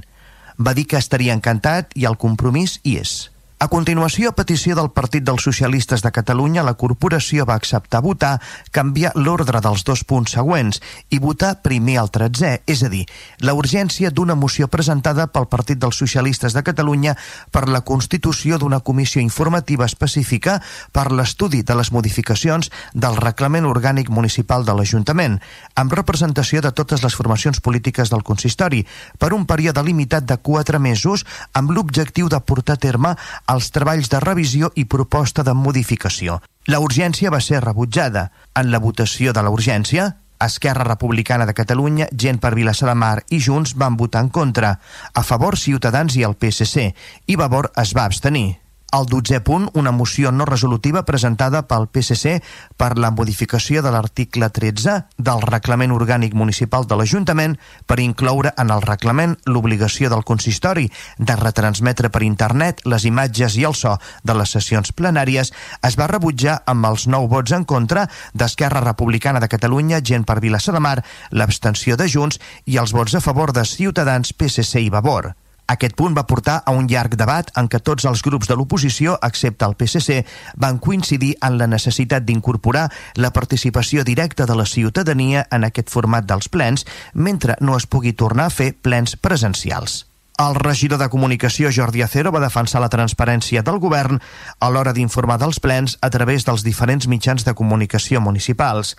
Va 0.57 0.73
dir 0.73 0.87
que 0.89 0.97
estaria 0.97 1.37
encantat 1.37 1.93
i 1.93 2.09
el 2.09 2.17
compromís 2.17 2.79
hi 2.81 2.97
és. 3.03 3.29
A 3.61 3.67
continuació, 3.69 4.31
a 4.31 4.33
petició 4.33 4.73
del 4.73 4.87
Partit 4.89 5.21
dels 5.21 5.43
Socialistes 5.45 6.01
de 6.01 6.09
Catalunya, 6.09 6.63
la 6.65 6.73
corporació 6.81 7.43
va 7.45 7.53
acceptar 7.59 7.99
votar 8.01 8.39
canviar 8.73 9.11
l'ordre 9.13 9.59
dels 9.61 9.83
dos 9.85 10.01
punts 10.09 10.33
següents 10.33 10.79
i 11.13 11.19
votar 11.21 11.51
primer 11.61 11.99
el 12.01 12.09
13è, 12.09 12.63
és 12.65 12.81
a 12.81 12.89
dir, 12.89 13.03
la 13.45 13.53
urgència 13.53 14.09
d'una 14.09 14.33
moció 14.33 14.65
presentada 14.65 15.27
pel 15.29 15.45
Partit 15.51 15.77
dels 15.77 15.99
Socialistes 16.01 16.55
de 16.57 16.63
Catalunya 16.65 17.13
per 17.53 17.67
la 17.69 17.83
constitució 17.85 18.57
d'una 18.57 18.79
comissió 18.79 19.21
informativa 19.21 19.85
específica 19.85 20.57
per 20.91 21.11
l'estudi 21.13 21.61
de 21.61 21.77
les 21.77 21.93
modificacions 21.93 22.71
del 22.97 23.21
reglament 23.21 23.69
orgànic 23.69 24.09
municipal 24.09 24.65
de 24.65 24.73
l'Ajuntament, 24.73 25.37
amb 25.75 25.93
representació 25.93 26.65
de 26.65 26.73
totes 26.73 27.05
les 27.05 27.13
formacions 27.13 27.61
polítiques 27.61 28.09
del 28.09 28.25
consistori, 28.25 28.81
per 29.21 29.35
un 29.37 29.45
període 29.45 29.85
limitat 29.85 30.25
de 30.25 30.41
quatre 30.41 30.81
mesos 30.81 31.27
amb 31.53 31.77
l'objectiu 31.77 32.25
de 32.25 32.41
portar 32.41 32.81
a 32.81 32.85
terme 32.89 33.15
els 33.51 33.71
treballs 33.75 34.09
de 34.11 34.19
revisió 34.23 34.71
i 34.75 34.85
proposta 34.85 35.43
de 35.43 35.53
modificació. 35.57 36.39
La 36.71 36.79
urgència 36.79 37.31
va 37.33 37.41
ser 37.41 37.61
rebutjada. 37.63 38.29
En 38.55 38.71
la 38.71 38.79
votació 38.79 39.33
de 39.33 39.43
la 39.43 39.51
urgència, 39.51 40.07
Esquerra 40.41 40.85
Republicana 40.87 41.45
de 41.45 41.53
Catalunya, 41.53 42.07
Gent 42.17 42.39
per 42.41 42.55
Vilassar 42.55 42.89
de 42.89 42.95
Mar 42.95 43.25
i 43.29 43.41
Junts 43.41 43.75
van 43.77 43.97
votar 43.97 44.23
en 44.25 44.29
contra. 44.29 44.77
A 45.13 45.23
favor 45.23 45.57
Ciutadans 45.57 46.15
i 46.17 46.23
el 46.23 46.37
PSC. 46.39 46.91
I 47.27 47.35
Vavor 47.35 47.71
es 47.77 47.93
va 47.97 48.05
abstenir. 48.05 48.60
El 48.91 49.05
12 49.05 49.39
punt, 49.39 49.69
una 49.73 49.91
moció 49.91 50.33
no 50.35 50.43
resolutiva 50.43 51.05
presentada 51.07 51.61
pel 51.63 51.85
PSC 51.87 52.41
per 52.75 52.97
la 52.99 53.11
modificació 53.15 53.79
de 53.85 53.91
l'article 53.93 54.49
13 54.51 54.95
del 55.15 55.43
Reglament 55.47 55.93
Orgànic 55.95 56.33
Municipal 56.35 56.83
de 56.89 56.97
l'Ajuntament 56.99 57.55
per 57.87 58.01
incloure 58.03 58.51
en 58.59 58.73
el 58.75 58.83
reglament 58.83 59.37
l'obligació 59.47 60.09
del 60.11 60.25
consistori 60.27 60.89
de 61.17 61.37
retransmetre 61.39 62.11
per 62.11 62.25
internet 62.27 62.83
les 62.83 63.05
imatges 63.07 63.55
i 63.55 63.63
el 63.69 63.77
so 63.79 63.93
de 64.27 64.35
les 64.35 64.51
sessions 64.57 64.91
plenàries 64.91 65.53
es 65.87 65.95
va 66.01 66.09
rebutjar 66.11 66.57
amb 66.73 66.89
els 66.91 67.07
nou 67.07 67.29
vots 67.31 67.55
en 67.55 67.63
contra 67.63 68.09
d'Esquerra 68.33 68.83
Republicana 68.83 69.39
de 69.39 69.47
Catalunya, 69.55 70.01
Gent 70.03 70.27
per 70.27 70.41
Vilassar 70.43 70.75
de 70.75 70.83
Mar, 70.83 70.97
l'abstenció 71.31 71.95
de 71.95 72.09
Junts 72.11 72.43
i 72.65 72.75
els 72.75 72.91
vots 72.91 73.15
a 73.15 73.23
favor 73.23 73.55
de 73.55 73.63
Ciutadans, 73.63 74.35
PSC 74.35 74.83
i 74.83 74.91
Vavor. 74.91 75.31
Aquest 75.67 75.95
punt 75.95 76.15
va 76.17 76.27
portar 76.27 76.57
a 76.65 76.73
un 76.75 76.87
llarg 76.91 77.15
debat 77.15 77.47
en 77.59 77.69
què 77.71 77.79
tots 77.79 78.05
els 78.09 78.23
grups 78.25 78.49
de 78.49 78.57
l'oposició, 78.59 79.17
excepte 79.23 79.65
el 79.65 79.77
PSC, 79.79 80.21
van 80.57 80.79
coincidir 80.79 81.35
en 81.41 81.57
la 81.61 81.67
necessitat 81.67 82.27
d'incorporar 82.27 82.89
la 83.15 83.31
participació 83.31 84.03
directa 84.03 84.45
de 84.45 84.55
la 84.55 84.65
ciutadania 84.65 85.47
en 85.51 85.63
aquest 85.63 85.89
format 85.89 86.27
dels 86.27 86.49
plens, 86.49 86.85
mentre 87.13 87.55
no 87.61 87.77
es 87.77 87.87
pugui 87.87 88.13
tornar 88.13 88.49
a 88.51 88.55
fer 88.55 88.73
plens 88.73 89.15
presencials. 89.15 90.10
El 90.41 90.55
regidor 90.55 90.97
de 90.97 91.09
Comunicació, 91.13 91.69
Jordi 91.69 92.01
Acero, 92.01 92.31
va 92.33 92.39
defensar 92.41 92.79
la 92.81 92.89
transparència 92.89 93.61
del 93.61 93.77
govern 93.83 94.17
a 94.57 94.69
l'hora 94.73 94.93
d'informar 94.95 95.35
dels 95.37 95.59
plens 95.61 95.99
a 96.01 96.09
través 96.09 96.47
dels 96.47 96.63
diferents 96.65 97.05
mitjans 97.11 97.43
de 97.45 97.53
comunicació 97.53 98.21
municipals. 98.25 98.95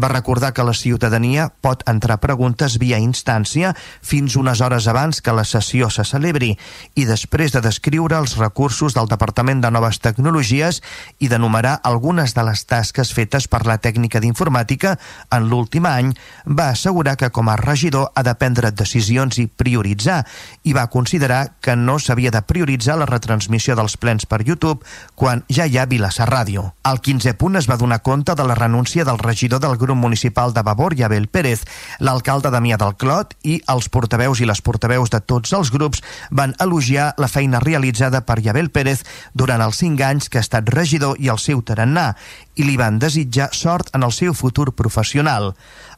Va 0.00 0.08
recordar 0.08 0.54
que 0.56 0.64
la 0.64 0.72
ciutadania 0.72 1.50
pot 1.60 1.82
entrar 1.90 2.16
preguntes 2.22 2.78
via 2.80 3.00
instància 3.02 3.74
fins 4.00 4.38
unes 4.40 4.62
hores 4.64 4.86
abans 4.88 5.20
que 5.20 5.34
la 5.36 5.44
sessió 5.44 5.90
se 5.90 6.06
celebri 6.08 6.54
i 6.94 7.04
després 7.04 7.52
de 7.52 7.60
descriure 7.60 8.16
els 8.16 8.38
recursos 8.40 8.96
del 8.96 9.10
Departament 9.12 9.60
de 9.60 9.74
Noves 9.74 10.00
Tecnologies 10.00 10.80
i 11.18 11.28
d'enumerar 11.28 11.74
algunes 11.84 12.32
de 12.32 12.46
les 12.48 12.64
tasques 12.64 13.12
fetes 13.12 13.50
per 13.52 13.66
la 13.68 13.76
tècnica 13.84 14.22
d'informàtica 14.24 14.96
en 15.28 15.50
l'últim 15.50 15.84
any, 15.92 16.14
va 16.46 16.70
assegurar 16.72 17.18
que 17.20 17.28
com 17.28 17.52
a 17.52 17.60
regidor 17.60 18.12
ha 18.14 18.24
de 18.24 18.36
prendre 18.40 18.72
decisions 18.72 19.42
i 19.42 19.48
prioritzar 19.50 20.22
i 20.64 20.72
va 20.72 20.85
considerar 20.92 21.56
que 21.60 21.76
no 21.76 21.98
s'havia 21.98 22.30
de 22.30 22.42
prioritzar 22.42 22.96
la 22.98 23.06
retransmissió 23.08 23.76
dels 23.76 23.96
plens 23.96 24.26
per 24.26 24.42
YouTube 24.46 24.84
quan 25.14 25.44
ja 25.48 25.66
hi 25.66 25.78
ha 25.78 25.86
Vilassar 25.86 26.28
Ràdio. 26.30 26.72
Al 26.82 27.00
15 27.00 27.34
punt 27.40 27.56
es 27.60 27.68
va 27.70 27.78
donar 27.80 28.02
compte 28.02 28.34
de 28.34 28.46
la 28.46 28.54
renúncia 28.54 29.04
del 29.04 29.18
regidor 29.18 29.60
del 29.60 29.76
grup 29.76 29.96
municipal 29.96 30.54
de 30.54 30.62
Vavor, 30.62 30.94
Abel 31.02 31.28
Pérez, 31.28 31.64
l'alcalde 32.00 32.50
Damià 32.50 32.78
del 32.78 32.96
Clot 32.96 33.34
i 33.42 33.60
els 33.68 33.88
portaveus 33.88 34.40
i 34.40 34.48
les 34.48 34.62
portaveus 34.62 35.10
de 35.10 35.20
tots 35.20 35.52
els 35.52 35.70
grups 35.70 36.02
van 36.30 36.54
elogiar 36.60 37.14
la 37.18 37.28
feina 37.28 37.60
realitzada 37.60 38.22
per 38.26 38.40
Abel 38.48 38.70
Pérez 38.70 39.04
durant 39.34 39.62
els 39.62 39.78
cinc 39.82 40.00
anys 40.00 40.28
que 40.28 40.38
ha 40.38 40.46
estat 40.46 40.68
regidor 40.72 41.16
i 41.18 41.28
el 41.32 41.38
seu 41.38 41.62
tarannà 41.62 42.14
i 42.56 42.64
li 42.64 42.76
van 42.80 42.98
desitjar 42.98 43.50
sort 43.52 43.92
en 43.94 44.02
el 44.02 44.12
seu 44.12 44.34
futur 44.34 44.72
professional. 44.74 45.54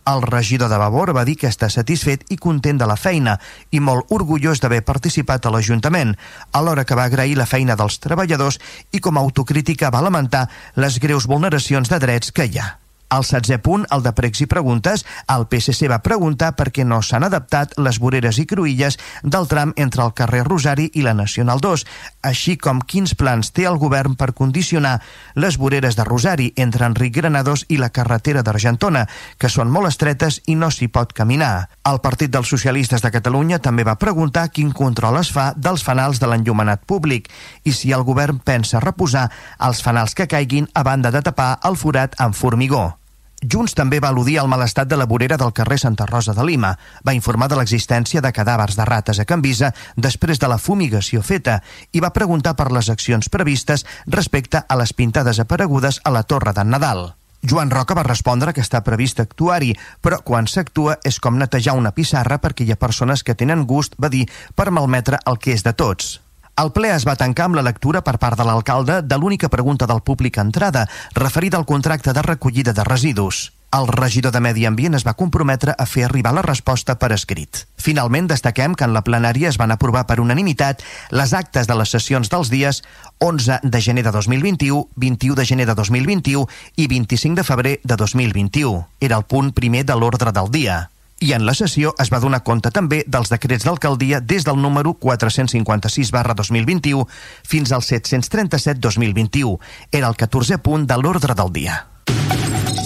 El 0.08 0.22
regidor 0.22 0.70
de 0.72 0.78
Vavor 0.80 1.12
va 1.12 1.24
dir 1.28 1.34
que 1.36 1.50
està 1.52 1.68
satisfet 1.68 2.24
i 2.32 2.38
content 2.40 2.80
de 2.80 2.88
la 2.88 2.96
feina 2.96 3.34
i 3.76 3.82
molt 3.84 4.14
orgullós 4.16 4.62
d'haver 4.62 4.80
participat 4.88 5.44
a 5.44 5.52
l'Ajuntament, 5.52 6.14
alhora 6.56 6.86
que 6.88 6.96
va 6.96 7.04
agrair 7.10 7.36
la 7.36 7.50
feina 7.50 7.76
dels 7.76 8.00
treballadors 8.00 8.60
i 8.92 9.04
com 9.04 9.18
a 9.18 9.26
autocrítica 9.28 9.92
va 9.92 10.04
lamentar 10.08 10.46
les 10.80 11.00
greus 11.04 11.28
vulneracions 11.28 11.92
de 11.92 12.00
drets 12.00 12.32
que 12.32 12.48
hi 12.48 12.62
ha. 12.62 12.76
Al 13.08 13.24
setze 13.24 13.56
punt, 13.64 13.86
el 13.88 14.02
de 14.04 14.10
pregs 14.12 14.42
i 14.44 14.46
preguntes, 14.46 15.06
el 15.32 15.46
PSC 15.48 15.88
va 15.88 16.02
preguntar 16.04 16.50
per 16.58 16.68
què 16.76 16.84
no 16.84 16.98
s'han 17.00 17.24
adaptat 17.24 17.72
les 17.80 17.96
voreres 18.02 18.36
i 18.36 18.44
cruïlles 18.44 18.98
del 19.24 19.48
tram 19.48 19.72
entre 19.80 20.04
el 20.04 20.12
carrer 20.12 20.42
Rosari 20.44 20.90
i 20.92 21.04
la 21.06 21.14
Nacional 21.16 21.62
2, 21.64 21.86
així 22.28 22.58
com 22.60 22.82
quins 22.84 23.14
plans 23.16 23.48
té 23.56 23.64
el 23.70 23.80
govern 23.80 24.12
per 24.20 24.34
condicionar 24.36 24.98
les 25.40 25.56
voreres 25.56 25.96
de 25.96 26.04
Rosari 26.04 26.50
entre 26.60 26.84
Enric 26.84 27.16
Granados 27.16 27.64
i 27.72 27.80
la 27.80 27.88
carretera 27.88 28.44
d'Argentona, 28.44 29.06
que 29.40 29.48
són 29.48 29.72
molt 29.72 29.88
estretes 29.88 30.42
i 30.44 30.58
no 30.60 30.68
s'hi 30.68 30.90
pot 30.92 31.16
caminar. 31.16 31.70
El 31.88 32.02
Partit 32.04 32.28
dels 32.28 32.52
Socialistes 32.52 33.00
de 33.00 33.14
Catalunya 33.14 33.56
també 33.64 33.88
va 33.88 33.96
preguntar 33.96 34.50
quin 34.52 34.68
control 34.76 35.16
es 35.22 35.32
fa 35.32 35.54
dels 35.56 35.80
fanals 35.80 36.20
de 36.20 36.28
l'enllumenat 36.28 36.84
públic 36.84 37.32
i 37.64 37.72
si 37.72 37.96
el 37.96 38.04
govern 38.04 38.44
pensa 38.44 38.84
reposar 38.84 39.30
els 39.64 39.80
fanals 39.80 40.12
que 40.12 40.28
caiguin 40.28 40.68
a 40.74 40.84
banda 40.84 41.08
de 41.10 41.24
tapar 41.24 41.54
el 41.64 41.80
forat 41.80 42.20
amb 42.20 42.36
formigó. 42.36 42.97
Junts 43.38 43.76
també 43.78 44.00
va 44.02 44.08
al·ludir 44.10 44.40
al 44.40 44.48
mal 44.50 44.64
estat 44.64 44.88
de 44.90 44.96
la 44.98 45.06
vorera 45.06 45.36
del 45.38 45.52
carrer 45.54 45.78
Santa 45.78 46.06
Rosa 46.06 46.34
de 46.34 46.42
Lima. 46.44 46.72
Va 47.06 47.14
informar 47.14 47.46
de 47.48 47.58
l'existència 47.60 48.20
de 48.20 48.32
cadàvers 48.34 48.74
de 48.74 48.86
rates 48.88 49.20
a 49.22 49.26
Canvisa 49.30 49.70
després 49.94 50.42
de 50.42 50.50
la 50.50 50.58
fumigació 50.58 51.22
feta 51.22 51.60
i 51.92 52.02
va 52.02 52.10
preguntar 52.10 52.56
per 52.58 52.72
les 52.74 52.90
accions 52.90 53.30
previstes 53.30 53.86
respecte 54.06 54.64
a 54.66 54.80
les 54.82 54.92
pintades 54.92 55.38
aparegudes 55.38 56.00
a 56.02 56.10
la 56.10 56.24
Torre 56.26 56.52
d'en 56.52 56.74
Nadal. 56.74 57.12
Joan 57.46 57.70
Roca 57.70 57.94
va 57.94 58.02
respondre 58.02 58.52
que 58.52 58.64
està 58.64 58.82
previst 58.82 59.20
actuar-hi, 59.22 59.76
però 60.02 60.18
quan 60.26 60.50
s'actua 60.50 60.98
és 61.06 61.20
com 61.22 61.38
netejar 61.38 61.78
una 61.78 61.94
pissarra 61.94 62.40
perquè 62.42 62.66
hi 62.66 62.72
ha 62.74 62.82
persones 62.82 63.22
que 63.22 63.38
tenen 63.38 63.68
gust, 63.70 63.94
va 64.02 64.10
dir, 64.10 64.26
per 64.56 64.72
malmetre 64.74 65.22
el 65.26 65.38
que 65.38 65.54
és 65.54 65.62
de 65.62 65.72
tots. 65.78 66.18
El 66.58 66.72
ple 66.74 66.88
es 66.90 67.04
va 67.06 67.14
tancar 67.14 67.44
amb 67.46 67.54
la 67.54 67.62
lectura 67.62 68.00
per 68.02 68.16
part 68.18 68.34
de 68.38 68.42
l'alcalde 68.42 68.96
de 69.06 69.16
l'única 69.16 69.46
pregunta 69.48 69.86
del 69.86 70.00
públic 70.02 70.40
entrada, 70.42 70.88
referida 71.14 71.56
al 71.56 71.66
contracte 71.66 72.12
de 72.12 72.24
recollida 72.26 72.72
de 72.74 72.82
residus. 72.82 73.52
El 73.78 73.86
regidor 73.86 74.32
de 74.32 74.40
Medi 74.40 74.64
Ambient 74.66 74.96
es 74.98 75.06
va 75.06 75.14
comprometre 75.14 75.76
a 75.78 75.86
fer 75.86 76.06
arribar 76.08 76.32
la 76.34 76.42
resposta 76.42 76.98
per 76.98 77.12
escrit. 77.14 77.62
Finalment, 77.78 78.26
destaquem 78.32 78.74
que 78.74 78.88
en 78.88 78.96
la 78.96 79.04
plenària 79.06 79.52
es 79.52 79.60
van 79.60 79.70
aprovar 79.70 80.06
per 80.10 80.18
unanimitat 80.18 80.82
les 81.14 81.36
actes 81.36 81.70
de 81.70 81.78
les 81.78 81.94
sessions 81.94 82.32
dels 82.34 82.50
dies 82.50 82.82
11 83.22 83.60
de 83.62 83.84
gener 83.84 84.08
de 84.08 84.16
2021, 84.18 84.88
21 84.96 85.38
de 85.38 85.46
gener 85.46 85.70
de 85.70 85.78
2021 85.78 86.48
i 86.74 86.90
25 86.90 87.38
de 87.38 87.48
febrer 87.52 87.80
de 87.84 87.94
2021. 87.94 88.86
Era 88.98 89.22
el 89.22 89.28
punt 89.30 89.54
primer 89.54 89.86
de 89.86 89.94
l'ordre 89.94 90.34
del 90.34 90.50
dia 90.50 90.88
i 91.20 91.32
en 91.32 91.44
la 91.46 91.54
sessió 91.54 91.94
es 91.98 92.12
va 92.12 92.20
donar 92.22 92.42
compte 92.46 92.70
també 92.74 93.02
dels 93.06 93.30
decrets 93.32 93.66
d'alcaldia 93.66 94.20
des 94.20 94.46
del 94.46 94.60
número 94.62 94.94
456 94.94 96.12
barra 96.14 96.34
2021 96.38 97.06
fins 97.42 97.72
al 97.72 97.82
737 97.82 98.80
2021. 98.80 99.58
Era 99.90 100.08
el 100.08 100.16
14è 100.16 100.58
punt 100.62 100.86
de 100.86 100.98
l'ordre 101.02 101.34
del 101.34 101.52
dia. 101.52 101.78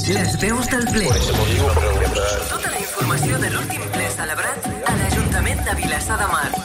Les 0.08 0.38
veus 0.40 0.68
del 0.70 0.88
ple. 0.90 1.08
Tota 2.50 2.70
la 2.70 2.78
informació 2.80 3.38
de 3.38 3.52
l'últim 3.54 3.88
ple 3.94 4.10
celebrat 4.16 4.68
a 4.86 4.96
l'Ajuntament 4.98 5.64
de 5.68 5.80
Vilassar 5.82 6.18
de 6.18 6.30
Mar. 6.32 6.61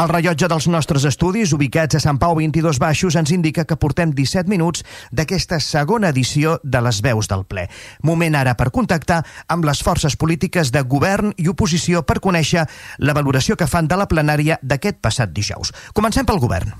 El 0.00 0.08
rellotge 0.08 0.48
dels 0.48 0.66
nostres 0.72 1.04
estudis, 1.04 1.52
ubicats 1.52 1.98
a 1.98 2.00
Sant 2.00 2.16
Pau 2.18 2.32
22 2.38 2.78
Baixos, 2.80 3.16
ens 3.20 3.32
indica 3.34 3.66
que 3.68 3.76
portem 3.76 4.14
17 4.16 4.48
minuts 4.48 4.86
d'aquesta 5.12 5.58
segona 5.60 6.08
edició 6.14 6.56
de 6.64 6.80
les 6.80 7.02
veus 7.04 7.28
del 7.28 7.44
ple. 7.44 7.66
Moment 8.02 8.38
ara 8.38 8.54
per 8.56 8.70
contactar 8.72 9.20
amb 9.52 9.68
les 9.68 9.82
forces 9.84 10.16
polítiques 10.16 10.72
de 10.72 10.82
govern 10.82 11.34
i 11.36 11.50
oposició 11.52 12.06
per 12.08 12.22
conèixer 12.24 12.64
la 12.98 13.12
valoració 13.12 13.56
que 13.56 13.68
fan 13.68 13.90
de 13.90 13.98
la 14.00 14.08
plenària 14.08 14.58
d'aquest 14.62 15.02
passat 15.04 15.34
dijous. 15.36 15.74
Comencem 15.92 16.24
pel 16.26 16.40
govern. 16.40 16.72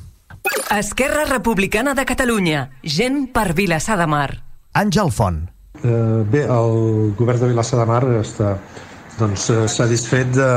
Esquerra 0.72 1.26
Republicana 1.28 1.92
de 1.94 2.06
Catalunya. 2.08 2.70
Gent 2.82 3.26
per 3.34 3.52
Vilassar 3.52 3.98
de 4.00 4.06
Mar. 4.08 4.30
Àngel 4.72 5.12
Font. 5.12 5.44
Eh, 5.82 6.24
bé, 6.32 6.46
el 6.48 7.12
govern 7.18 7.44
de 7.44 7.52
Vilassar 7.52 7.82
de 7.82 7.86
Mar 7.86 8.02
està 8.22 8.56
doncs, 9.18 9.50
eh, 9.50 9.68
satisfet 9.68 10.32
de, 10.32 10.48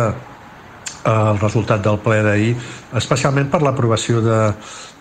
el 1.06 1.39
resultat 1.39 1.84
del 1.86 2.00
ple 2.02 2.22
d'ahir, 2.26 2.56
especialment 2.98 3.52
per 3.52 3.62
l'aprovació 3.62 4.24
de, 4.26 4.39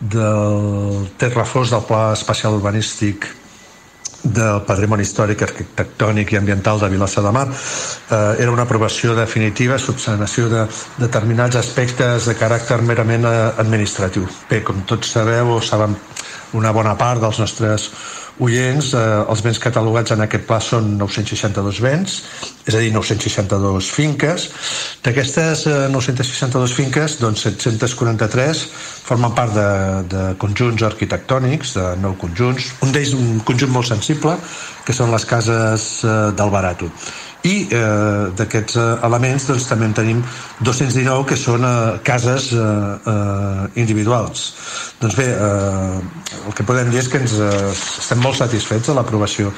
del 0.01 1.09
text 1.21 1.41
reforç 1.41 1.73
del 1.73 1.89
Pla 1.89 2.05
Especial 2.13 2.59
Urbanístic 2.59 3.31
del 4.25 4.63
Patrimoni 4.65 5.05
Històric, 5.05 5.43
Arquitectònic 5.45 6.33
i 6.33 6.39
Ambiental 6.41 6.81
de 6.81 6.89
Vilassar 6.89 7.23
de 7.27 7.33
Mar. 7.33 7.45
Eh, 7.51 8.37
era 8.41 8.51
una 8.51 8.65
aprovació 8.65 9.15
definitiva, 9.15 9.79
subsanació 9.79 10.49
de 10.49 10.65
determinats 10.97 11.61
aspectes 11.61 12.31
de 12.31 12.37
caràcter 12.41 12.81
merament 12.83 13.29
eh, 13.29 13.35
administratiu. 13.61 14.25
Bé, 14.49 14.63
com 14.65 14.81
tots 14.89 15.13
sabeu 15.13 15.59
o 15.59 15.61
saben 15.61 15.97
una 16.57 16.73
bona 16.73 16.97
part 16.97 17.21
dels 17.21 17.39
nostres 17.43 17.91
oients, 18.43 18.93
eh, 18.95 19.03
els 19.31 19.43
béns 19.45 19.61
catalogats 19.63 20.15
en 20.15 20.25
aquest 20.25 20.47
pla 20.49 20.59
són 20.63 20.95
962 20.99 21.81
béns, 21.85 22.17
és 22.67 22.75
a 22.75 22.81
dir, 22.83 22.91
962 22.95 23.91
finques. 23.95 24.49
D'aquestes 25.05 25.67
eh, 25.71 25.77
962 25.93 26.75
finques, 26.75 27.19
doncs 27.21 27.47
743 27.47 28.65
formen 29.05 29.35
part 29.37 29.55
de, 29.55 29.69
de 30.11 30.25
conjunts 30.41 30.83
arquitectònics, 30.83 31.77
de 31.79 31.91
nou 32.03 32.17
conjunts, 32.19 32.73
un 32.83 32.95
d'ells 32.95 33.15
un 33.19 33.39
conjunt 33.47 33.71
molt 33.75 33.91
sensible, 33.91 34.39
que 34.85 34.97
són 34.97 35.15
les 35.15 35.25
cases 35.29 35.89
eh, 36.03 36.19
del 36.35 36.51
Barato 36.51 36.91
i 37.45 37.55
eh, 37.69 38.33
d'aquests 38.37 38.79
eh, 38.81 38.85
elements 39.05 39.49
doncs, 39.51 39.67
també 39.69 39.89
en 39.91 39.97
tenim 39.97 40.23
219 40.65 41.27
que 41.29 41.37
són 41.37 41.67
eh, 41.69 41.75
cases 42.07 42.51
eh, 42.57 42.63
eh, 43.13 43.67
individuals. 43.83 44.47
Doncs 45.03 45.19
bé, 45.19 45.29
eh, 45.29 46.41
el 46.47 46.57
que 46.57 46.65
podem 46.65 46.89
dir 46.93 47.03
és 47.03 47.11
que 47.13 47.21
ens 47.21 47.37
eh, 47.37 47.53
estem 47.75 48.25
molt 48.25 48.41
satisfets 48.41 48.89
de 48.89 48.97
l'aprovació 48.97 49.53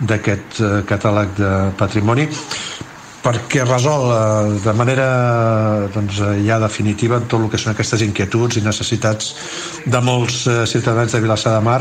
d'aquest 0.00 0.60
eh, 0.60 0.70
catàleg 0.90 1.32
de 1.40 1.54
patrimoni 1.80 2.28
perquè 3.20 3.64
resol 3.66 4.06
eh, 4.10 4.60
de 4.64 4.72
manera 4.76 5.08
doncs, 5.92 6.20
eh, 6.24 6.40
ja 6.46 6.58
definitiva 6.62 7.20
tot 7.20 7.44
el 7.44 7.50
que 7.52 7.60
són 7.60 7.74
aquestes 7.74 8.04
inquietuds 8.06 8.60
i 8.60 8.64
necessitats 8.64 9.34
de 9.84 10.00
molts 10.04 10.46
eh, 10.48 10.62
ciutadans 10.70 11.12
de 11.12 11.20
Vilassar 11.20 11.52
de 11.58 11.64
Mar 11.64 11.80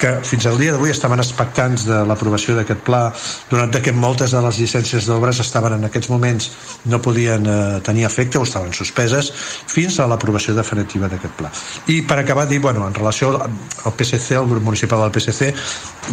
que 0.00 0.14
fins 0.26 0.46
al 0.50 0.58
dia 0.58 0.74
d'avui 0.74 0.90
estaven 0.90 1.22
expectants 1.22 1.86
de 1.86 2.02
l'aprovació 2.08 2.56
d'aquest 2.58 2.82
pla 2.86 3.04
donat 3.50 3.78
que 3.82 3.94
moltes 3.94 4.34
de 4.34 4.42
les 4.42 4.58
llicències 4.58 5.06
d'obres 5.06 5.40
estaven 5.44 5.78
en 5.78 5.86
aquests 5.86 6.10
moments 6.10 6.50
no 6.90 7.00
podien 7.02 7.46
eh, 7.46 7.80
tenir 7.86 8.06
efecte 8.08 8.40
o 8.40 8.46
estaven 8.48 8.74
suspeses 8.74 9.30
fins 9.36 10.00
a 10.00 10.08
l'aprovació 10.10 10.54
definitiva 10.56 11.08
d'aquest 11.08 11.38
pla. 11.38 11.52
I 11.94 12.02
per 12.06 12.18
acabar 12.20 12.48
dir, 12.50 12.60
bueno, 12.60 12.86
en 12.86 12.94
relació 12.94 13.32
al 13.38 13.94
PSC, 13.96 14.34
el 14.38 14.48
grup 14.50 14.66
municipal 14.66 15.04
del 15.04 15.14
PSC 15.14 15.52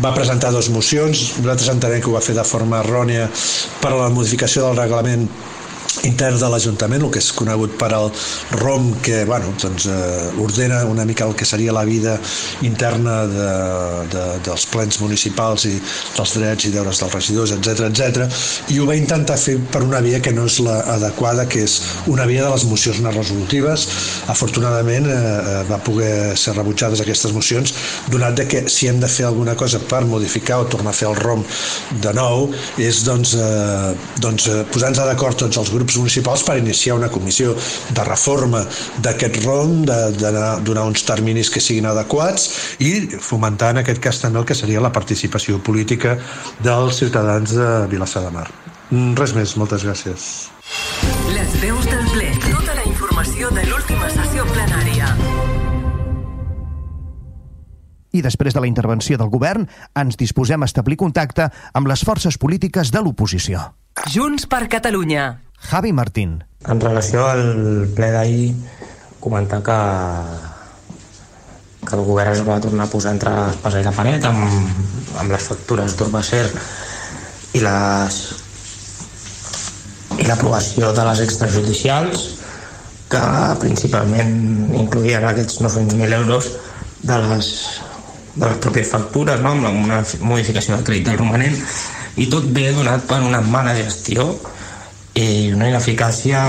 va 0.04 0.14
presentar 0.14 0.52
dues 0.54 0.70
mocions, 0.70 1.40
nosaltres 1.40 1.74
entenem 1.74 2.02
que 2.04 2.10
ho 2.12 2.16
va 2.16 2.24
fer 2.24 2.36
de 2.38 2.46
forma 2.46 2.84
errònia 2.84 3.28
per 3.82 3.92
a 3.92 3.98
la 4.04 4.10
modificació 4.14 4.59
del 4.60 4.76
reglament 4.78 5.28
intern 6.06 6.38
de 6.39 6.49
l'Ajuntament, 6.52 7.04
el 7.04 7.12
que 7.13 7.21
és 7.21 7.32
conegut 7.36 7.73
per 7.80 7.89
al 7.95 8.10
ROM, 8.62 8.91
que 9.04 9.23
bueno, 9.25 9.52
doncs, 9.62 9.88
eh, 9.89 10.30
ordena 10.41 10.84
una 10.86 11.06
mica 11.06 11.25
el 11.25 11.36
que 11.36 11.47
seria 11.47 11.73
la 11.73 11.84
vida 11.88 12.17
interna 12.65 13.23
de, 13.28 13.47
de, 14.13 14.25
dels 14.45 14.65
plens 14.69 14.99
municipals 15.02 15.65
i 15.69 15.73
dels 16.15 16.36
drets 16.38 16.69
i 16.69 16.73
deures 16.73 17.02
dels 17.02 17.15
regidors, 17.15 17.54
etc 17.58 17.89
etc. 17.89 18.28
i 18.69 18.80
ho 18.80 18.86
va 18.88 18.97
intentar 18.99 19.38
fer 19.41 19.58
per 19.73 19.82
una 19.86 20.02
via 20.06 20.21
que 20.21 20.34
no 20.36 20.45
és 20.49 20.60
la 20.63 20.80
adequada, 20.95 21.47
que 21.49 21.63
és 21.65 21.80
una 22.08 22.28
via 22.30 22.45
de 22.45 22.54
les 22.54 22.67
mocions 22.69 23.02
no 23.04 23.13
resolutives. 23.15 23.88
Afortunadament 24.32 25.10
eh, 25.10 25.17
eh, 25.17 25.58
va 25.69 25.82
poder 25.84 26.38
ser 26.39 26.56
rebutjades 26.58 27.02
aquestes 27.04 27.34
mocions, 27.36 27.73
donat 28.13 28.38
de 28.39 28.47
que 28.49 28.63
si 28.69 28.88
hem 28.88 29.02
de 29.02 29.10
fer 29.10 29.28
alguna 29.28 29.58
cosa 29.60 29.82
per 29.89 30.06
modificar 30.08 30.62
o 30.62 30.69
tornar 30.69 30.93
a 30.93 30.99
fer 31.02 31.10
el 31.10 31.17
ROM 31.19 31.43
de 32.04 32.13
nou, 32.15 32.49
és 32.78 33.04
doncs, 33.08 33.36
eh, 33.36 33.91
doncs 34.21 34.47
eh, 34.54 34.62
posar-nos 34.69 35.02
d'acord 35.10 35.39
tots 35.39 35.58
els 35.58 35.73
grups 35.73 35.79
municipals 35.86 36.44
per 36.44 36.58
iniciar 36.60 36.98
una 36.98 37.10
comissió 37.10 37.56
de 37.56 38.04
reforma 38.08 38.63
d'aquest 39.04 39.42
ROM, 39.46 39.84
de, 39.88 40.00
de 40.18 40.32
donar 40.65 40.86
uns 40.89 41.06
terminis 41.08 41.50
que 41.50 41.63
siguin 41.63 41.89
adequats 41.89 42.50
i 42.84 43.08
fomentar 43.20 43.74
en 43.76 43.84
aquest 43.84 44.02
cas 44.04 44.22
també 44.24 44.42
el 44.42 44.48
que 44.50 44.58
seria 44.58 44.84
la 44.84 44.94
participació 44.96 45.60
política 45.63 46.18
dels 46.63 47.00
ciutadans 47.00 47.56
de 47.56 47.70
Vilassar 47.92 48.26
de 48.28 48.34
Mar. 48.36 48.48
Mm, 48.89 49.13
res 49.20 49.36
més, 49.38 49.56
moltes 49.58 49.86
gràcies. 49.86 50.50
Les 51.34 51.56
veus 51.62 51.86
del 51.86 52.06
ple. 52.13 52.30
Tota 52.46 52.76
la 52.78 52.86
informació 52.86 53.52
de 53.54 53.65
l'última 53.70 54.10
sessió 54.13 54.46
plenària. 54.50 55.13
I 58.10 58.24
després 58.26 58.56
de 58.56 58.62
la 58.63 58.70
intervenció 58.70 59.20
del 59.22 59.30
govern, 59.30 59.68
ens 59.94 60.18
disposem 60.18 60.63
a 60.65 60.70
establir 60.70 60.98
contacte 60.98 61.52
amb 61.78 61.89
les 61.92 62.02
forces 62.06 62.39
polítiques 62.42 62.89
de 62.92 63.04
l'oposició. 63.06 63.62
Junts 64.08 64.48
per 64.48 64.68
Catalunya. 64.72 65.42
Javi 65.60 65.92
Martín. 65.92 66.44
En 66.68 66.80
relació 66.80 67.26
al 67.28 67.88
ple 67.96 68.12
d'ahir, 68.14 68.54
comentar 69.20 69.60
que, 69.64 69.78
que 71.84 71.96
el 71.98 72.04
govern 72.08 72.32
es 72.32 72.44
va 72.48 72.60
tornar 72.64 72.88
a 72.88 72.92
posar 72.92 73.14
entre 73.18 73.34
l'espasa 73.36 73.82
i 73.82 73.88
la 73.88 73.96
paret 73.96 74.26
amb, 74.30 74.46
amb 75.20 75.34
les 75.34 75.50
factures 75.52 75.98
d'Urbacer 76.00 76.46
i 77.60 77.64
les 77.66 78.20
i 80.20 80.26
l'aprovació 80.28 80.92
de 80.96 81.06
les 81.08 81.22
extrajudicials 81.24 82.26
que 83.12 83.22
principalment 83.62 84.34
incluïen 84.80 85.26
aquests 85.26 85.62
900.000 85.64 86.18
euros 86.20 86.50
de 87.04 87.22
les, 87.24 87.48
de 88.36 88.46
les 88.46 88.60
pròpies 88.64 88.92
factures 88.92 89.40
no? 89.42 89.56
amb 89.56 89.86
una 89.86 90.04
modificació 90.22 90.78
de 90.78 90.86
crèdit 90.88 91.08
del 91.10 91.22
romanent 91.22 91.56
i 92.17 92.28
tot 92.32 92.48
ve 92.56 92.72
donat 92.74 93.06
per 93.10 93.22
una 93.26 93.41
mala 93.41 93.76
gestió 93.78 94.32
i 95.19 95.52
una 95.54 95.67
ineficàcia 95.69 96.41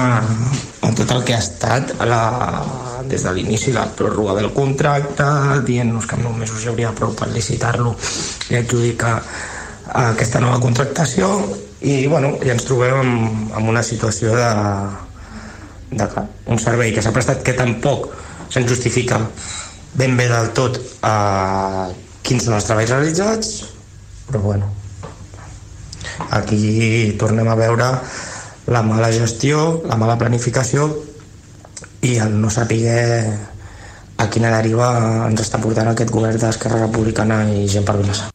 en 0.86 0.94
tot 0.96 1.10
el 1.14 1.24
que 1.26 1.34
ha 1.34 1.40
estat 1.42 1.94
la, 2.06 2.22
des 3.08 3.24
de 3.24 3.32
l'inici 3.34 3.72
la 3.74 3.86
pròrroga 3.96 4.36
del 4.38 4.52
contracte, 4.54 5.26
dient-nos 5.66 6.06
que 6.06 6.18
en 6.18 6.24
nou 6.26 6.36
mesos 6.36 6.62
hi 6.62 6.70
hauria 6.70 6.94
prou 6.96 7.14
per 7.16 7.30
licitar-lo 7.32 7.94
i 8.50 8.60
adjudicar 8.60 9.16
aquesta 9.90 10.40
nova 10.40 10.60
contractació. 10.62 11.30
I 11.80 12.06
bueno, 12.12 12.34
ja 12.44 12.52
ens 12.54 12.66
trobem 12.68 12.98
amb, 13.00 13.54
amb 13.56 13.72
una 13.72 13.82
situació 13.82 14.34
de, 14.36 14.50
de 15.90 16.08
un 16.46 16.60
servei 16.60 16.92
que 16.94 17.02
s'ha 17.02 17.14
prestat 17.16 17.42
que 17.46 17.56
tampoc 17.56 18.10
se'n 18.50 18.68
justifica 18.68 19.20
ben 19.94 20.16
bé 20.18 20.28
del 20.30 20.52
tot 20.54 20.78
a 21.02 21.88
quins 22.22 22.46
són 22.46 22.58
els 22.58 22.68
treballs 22.68 22.92
realitzats 22.94 23.56
però 24.28 24.42
bueno 24.44 24.79
aquí 26.30 27.14
tornem 27.20 27.48
a 27.48 27.56
veure 27.58 27.92
la 28.70 28.82
mala 28.82 29.10
gestió, 29.12 29.82
la 29.88 29.96
mala 29.96 30.18
planificació 30.18 30.88
i 32.02 32.16
el 32.18 32.36
no 32.40 32.50
saber 32.50 33.38
a 34.20 34.28
quina 34.28 34.52
deriva 34.52 34.90
ens 35.28 35.46
està 35.46 35.60
portant 35.62 35.92
aquest 35.92 36.12
govern 36.12 36.38
d'Esquerra 36.40 36.84
Republicana 36.84 37.42
i 37.48 37.66
gent 37.68 37.88
per 37.88 37.96
Vilassar. 38.00 38.30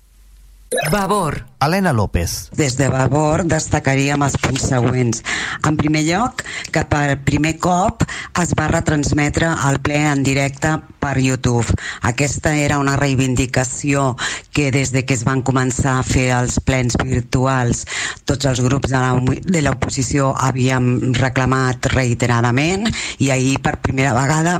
Vavor. 0.91 1.45
Helena 1.60 1.93
López. 1.93 2.49
Des 2.54 2.75
de 2.78 2.88
Vavor 2.89 3.43
destacaríem 3.45 4.21
els 4.25 4.36
punts 4.41 4.65
següents. 4.69 5.21
En 5.65 5.78
primer 5.78 6.04
lloc, 6.08 6.41
que 6.73 6.84
per 6.89 7.19
primer 7.25 7.56
cop 7.62 8.04
es 8.41 8.54
va 8.58 8.67
retransmetre 8.71 9.51
el 9.69 9.80
ple 9.86 10.01
en 10.10 10.23
directe 10.25 10.75
per 10.99 11.15
YouTube. 11.21 11.73
Aquesta 12.01 12.56
era 12.58 12.80
una 12.82 12.95
reivindicació 12.97 14.15
que 14.51 14.71
des 14.71 14.91
de 14.91 15.06
que 15.06 15.13
es 15.13 15.23
van 15.25 15.43
començar 15.45 15.99
a 15.99 16.08
fer 16.08 16.32
els 16.38 16.60
plens 16.60 16.97
virtuals 17.01 17.86
tots 18.25 18.49
els 18.49 18.62
grups 18.65 18.89
de 18.89 19.62
l'oposició 19.62 20.34
havíem 20.34 21.13
reclamat 21.13 21.93
reiteradament 21.93 22.89
i 23.19 23.32
ahir 23.32 23.60
per 23.62 23.78
primera 23.86 24.17
vegada 24.17 24.60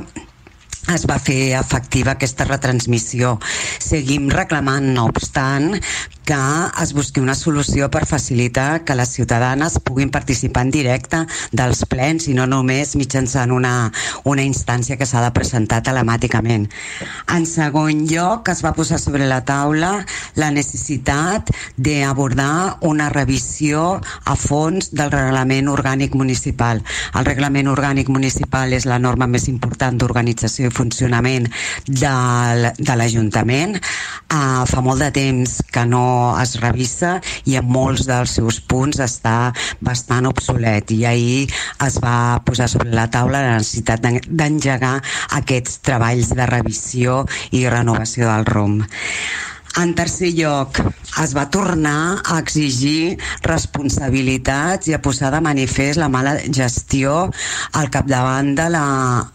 es 0.94 1.06
va 1.08 1.18
fer 1.22 1.56
efectiva 1.58 2.14
aquesta 2.14 2.46
retransmissió. 2.46 3.36
Seguim 3.82 4.28
reclamant, 4.32 4.92
no 4.94 5.08
obstant, 5.10 5.74
que 6.26 6.36
es 6.82 6.92
busqui 6.92 7.22
una 7.22 7.36
solució 7.38 7.86
per 7.88 8.02
facilitar 8.04 8.82
que 8.84 8.96
les 8.98 9.12
ciutadanes 9.14 9.78
puguin 9.86 10.10
participar 10.10 10.64
en 10.66 10.72
directe 10.74 11.20
dels 11.54 11.84
plens 11.86 12.26
i 12.26 12.34
no 12.34 12.48
només 12.50 12.96
mitjançant 12.98 13.52
una, 13.54 13.92
una 14.26 14.42
instància 14.42 14.98
que 14.98 15.06
s'ha 15.06 15.22
de 15.22 15.30
presentar 15.36 15.84
telemàticament. 15.86 16.66
En 17.30 17.46
segon 17.46 18.02
lloc, 18.10 18.50
es 18.50 18.64
va 18.66 18.74
posar 18.74 18.98
sobre 18.98 19.28
la 19.30 19.44
taula 19.46 19.92
la 20.34 20.50
necessitat 20.50 21.52
d'abordar 21.78 22.82
una 22.82 23.06
revisió 23.14 24.00
a 24.24 24.34
fons 24.34 24.90
del 24.98 25.14
reglament 25.14 25.70
orgànic 25.70 26.18
municipal. 26.18 26.82
El 27.14 27.30
reglament 27.30 27.70
orgànic 27.70 28.10
municipal 28.10 28.74
és 28.74 28.88
la 28.90 28.98
norma 28.98 29.30
més 29.30 29.46
important 29.52 29.94
d'organització 30.02 30.72
i 30.72 30.74
funcionament 30.74 31.46
de, 31.86 32.94
l'Ajuntament. 32.98 33.78
Uh, 34.26 34.66
fa 34.66 34.82
molt 34.82 35.06
de 35.06 35.12
temps 35.14 35.60
que 35.70 35.86
no 35.86 36.15
es 36.42 36.56
revisa 36.62 37.16
i 37.46 37.56
en 37.60 37.68
molts 37.70 38.06
dels 38.08 38.36
seus 38.38 38.60
punts 38.60 39.00
està 39.02 39.52
bastant 39.84 40.28
obsolet 40.30 40.92
i 40.96 41.02
ahir 41.08 41.42
es 41.86 41.98
va 42.02 42.38
posar 42.46 42.68
sobre 42.72 42.94
la 42.94 43.08
taula 43.12 43.42
la 43.42 43.58
necessitat 43.58 44.04
d'engegar 44.28 44.96
aquests 45.40 45.82
treballs 45.86 46.32
de 46.36 46.48
revisió 46.48 47.22
i 47.52 47.66
renovació 47.68 48.30
del 48.30 48.48
ROM. 48.52 48.80
En 49.76 49.90
tercer 49.92 50.30
lloc, 50.32 50.78
es 51.20 51.32
va 51.36 51.42
tornar 51.52 52.22
a 52.24 52.38
exigir 52.40 53.18
responsabilitats 53.44 54.88
i 54.88 54.94
a 54.96 55.00
posar 55.04 55.28
de 55.34 55.40
manifest 55.44 56.00
la 56.00 56.08
mala 56.12 56.32
gestió 56.40 57.26
al 57.76 57.90
capdavant 57.92 58.54
de 58.56 58.68
la, 58.72 58.86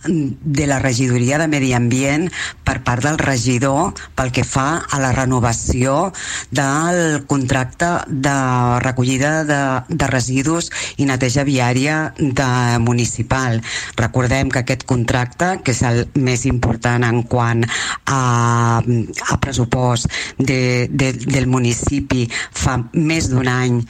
de 0.05 0.65
la 0.65 0.79
regidoria 0.81 1.37
de 1.37 1.47
Medi 1.51 1.73
Ambient 1.77 2.25
per 2.65 2.79
part 2.85 3.05
del 3.05 3.19
regidor 3.21 3.93
pel 4.17 4.31
que 4.33 4.45
fa 4.45 4.81
a 4.81 5.01
la 5.03 5.11
renovació 5.13 6.11
del 6.49 7.25
contracte 7.29 7.91
de 8.09 8.35
recollida 8.81 9.43
de, 9.45 9.61
de 9.89 10.09
residus 10.09 10.71
i 10.97 11.05
neteja 11.09 11.45
viària 11.45 11.99
de 12.17 12.49
municipal. 12.81 13.61
Recordem 13.97 14.49
que 14.49 14.65
aquest 14.65 14.87
contracte, 14.89 15.53
que 15.61 15.77
és 15.77 15.85
el 15.85 16.07
més 16.17 16.47
important 16.49 17.05
en 17.05 17.21
quant 17.29 17.65
a, 18.09 18.81
a 18.81 19.41
pressupost 19.41 20.09
de, 20.37 20.87
de, 20.89 21.13
del 21.13 21.47
municipi 21.47 22.27
fa 22.31 22.79
més 22.93 23.29
d'un 23.31 23.47
any 23.51 23.83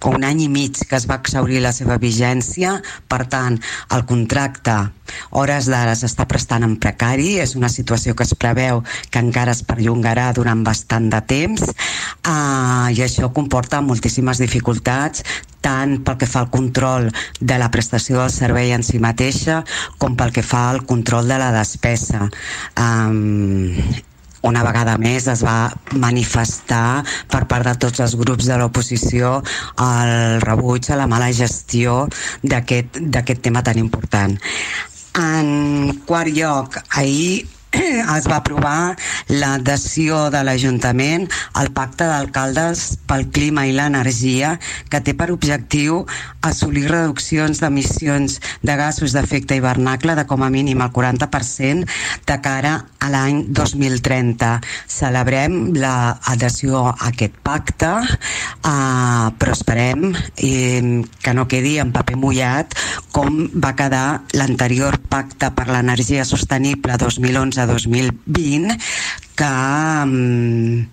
o 0.00 0.12
un 0.14 0.24
any 0.24 0.44
i 0.44 0.48
mig 0.48 0.78
que 0.86 0.96
es 0.96 1.06
va 1.10 1.18
exaurir 1.18 1.60
la 1.62 1.72
seva 1.74 1.98
vigència, 1.98 2.76
per 3.10 3.24
tant, 3.30 3.58
el 3.94 4.04
contracte 4.06 4.76
hores 5.40 5.66
d'ara 5.72 5.96
s'està 5.98 6.28
prestant 6.30 6.66
en 6.66 6.76
precari, 6.78 7.38
és 7.42 7.56
una 7.58 7.70
situació 7.72 8.14
que 8.14 8.26
es 8.26 8.34
preveu 8.38 8.84
que 9.10 9.22
encara 9.22 9.56
es 9.56 9.64
perllongarà 9.66 10.30
durant 10.36 10.62
bastant 10.64 11.08
de 11.10 11.20
temps. 11.26 11.64
Uh, 12.22 12.88
i 12.94 13.02
això 13.02 13.32
comporta 13.34 13.82
moltíssimes 13.82 14.42
dificultats 14.42 15.24
tant 15.64 15.96
pel 16.06 16.18
que 16.20 16.28
fa 16.30 16.44
al 16.44 16.52
control 16.54 17.08
de 17.40 17.56
la 17.58 17.70
prestació 17.74 18.20
del 18.20 18.30
servei 18.30 18.70
en 18.76 18.86
si 18.86 19.00
mateixa 19.02 19.64
com 19.98 20.14
pel 20.16 20.30
que 20.36 20.46
fa 20.46 20.68
al 20.70 20.84
control 20.86 21.26
de 21.26 21.40
la 21.42 21.50
despesa. 21.56 22.28
Um, 22.78 23.74
una 24.42 24.62
vegada 24.62 24.96
més 25.00 25.26
es 25.30 25.42
va 25.44 25.72
manifestar 25.98 27.02
per 27.30 27.44
part 27.50 27.66
de 27.66 27.74
tots 27.86 28.00
els 28.04 28.16
grups 28.20 28.48
de 28.50 28.58
l'oposició 28.60 29.38
el 29.82 30.40
rebuig 30.44 30.90
a 30.90 30.98
la 31.00 31.08
mala 31.10 31.30
gestió 31.34 32.06
d'aquest 32.42 33.40
tema 33.42 33.62
tan 33.62 33.78
important. 33.78 34.38
En 35.18 35.98
quart 36.06 36.30
lloc, 36.30 36.78
ahir 36.94 37.57
es 38.16 38.26
va 38.30 38.38
aprovar 38.38 38.96
l'adhesió 39.28 40.28
de 40.32 40.40
l'Ajuntament 40.44 41.26
al 41.60 41.70
Pacte 41.76 42.06
d'Alcaldes 42.08 42.84
pel 43.08 43.26
Clima 43.34 43.66
i 43.68 43.74
l'Energia 43.76 44.54
que 44.88 45.00
té 45.04 45.14
per 45.18 45.28
objectiu 45.34 46.04
assolir 46.48 46.86
reduccions 46.88 47.60
d'emissions 47.60 48.38
de 48.64 48.76
gasos 48.78 49.12
d'efecte 49.12 49.58
hivernacle 49.58 50.14
de 50.16 50.24
com 50.30 50.44
a 50.44 50.50
mínim 50.50 50.80
el 50.84 50.92
40% 50.94 51.88
de 52.28 52.38
cara 52.44 52.74
a 52.98 53.10
l'any 53.12 53.44
2030. 53.52 54.58
Celebrem 54.88 55.58
l'adhesió 55.76 56.86
a 56.88 56.96
aquest 57.10 57.36
pacte, 57.44 57.92
eh, 58.00 59.26
però 59.38 59.52
esperem 59.54 60.12
eh, 60.36 61.04
que 61.22 61.34
no 61.34 61.48
quedi 61.48 61.76
en 61.82 61.92
paper 61.92 62.16
mullat 62.16 62.74
com 63.12 63.48
va 63.60 63.74
quedar 63.76 64.22
l'anterior 64.38 64.98
pacte 65.10 65.50
per 65.56 65.68
l'energia 65.68 66.24
sostenible 66.28 66.96
2011 67.00 67.57
de 67.58 67.66
2020 67.74 68.78
que 69.38 69.52
mm, 70.06 70.86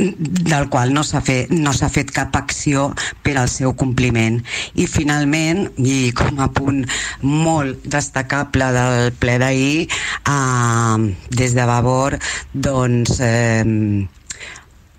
del 0.00 0.68
qual 0.68 0.94
no 0.94 1.02
s'ha 1.04 1.20
fet, 1.24 1.50
no 1.52 1.72
fet 1.72 2.10
cap 2.14 2.36
acció 2.38 2.90
per 3.24 3.36
al 3.38 3.50
seu 3.52 3.74
compliment. 3.76 4.40
I 4.74 4.86
finalment, 4.88 5.66
i 5.76 6.12
com 6.16 6.40
a 6.40 6.48
punt 6.54 6.84
molt 7.22 7.84
destacable 7.84 8.70
del 8.76 9.12
ple 9.20 9.36
d'ahir, 9.42 9.88
eh, 9.88 11.10
des 11.30 11.54
de 11.58 11.66
Vavor, 11.68 12.18
doncs 12.54 13.20
eh, 13.20 14.06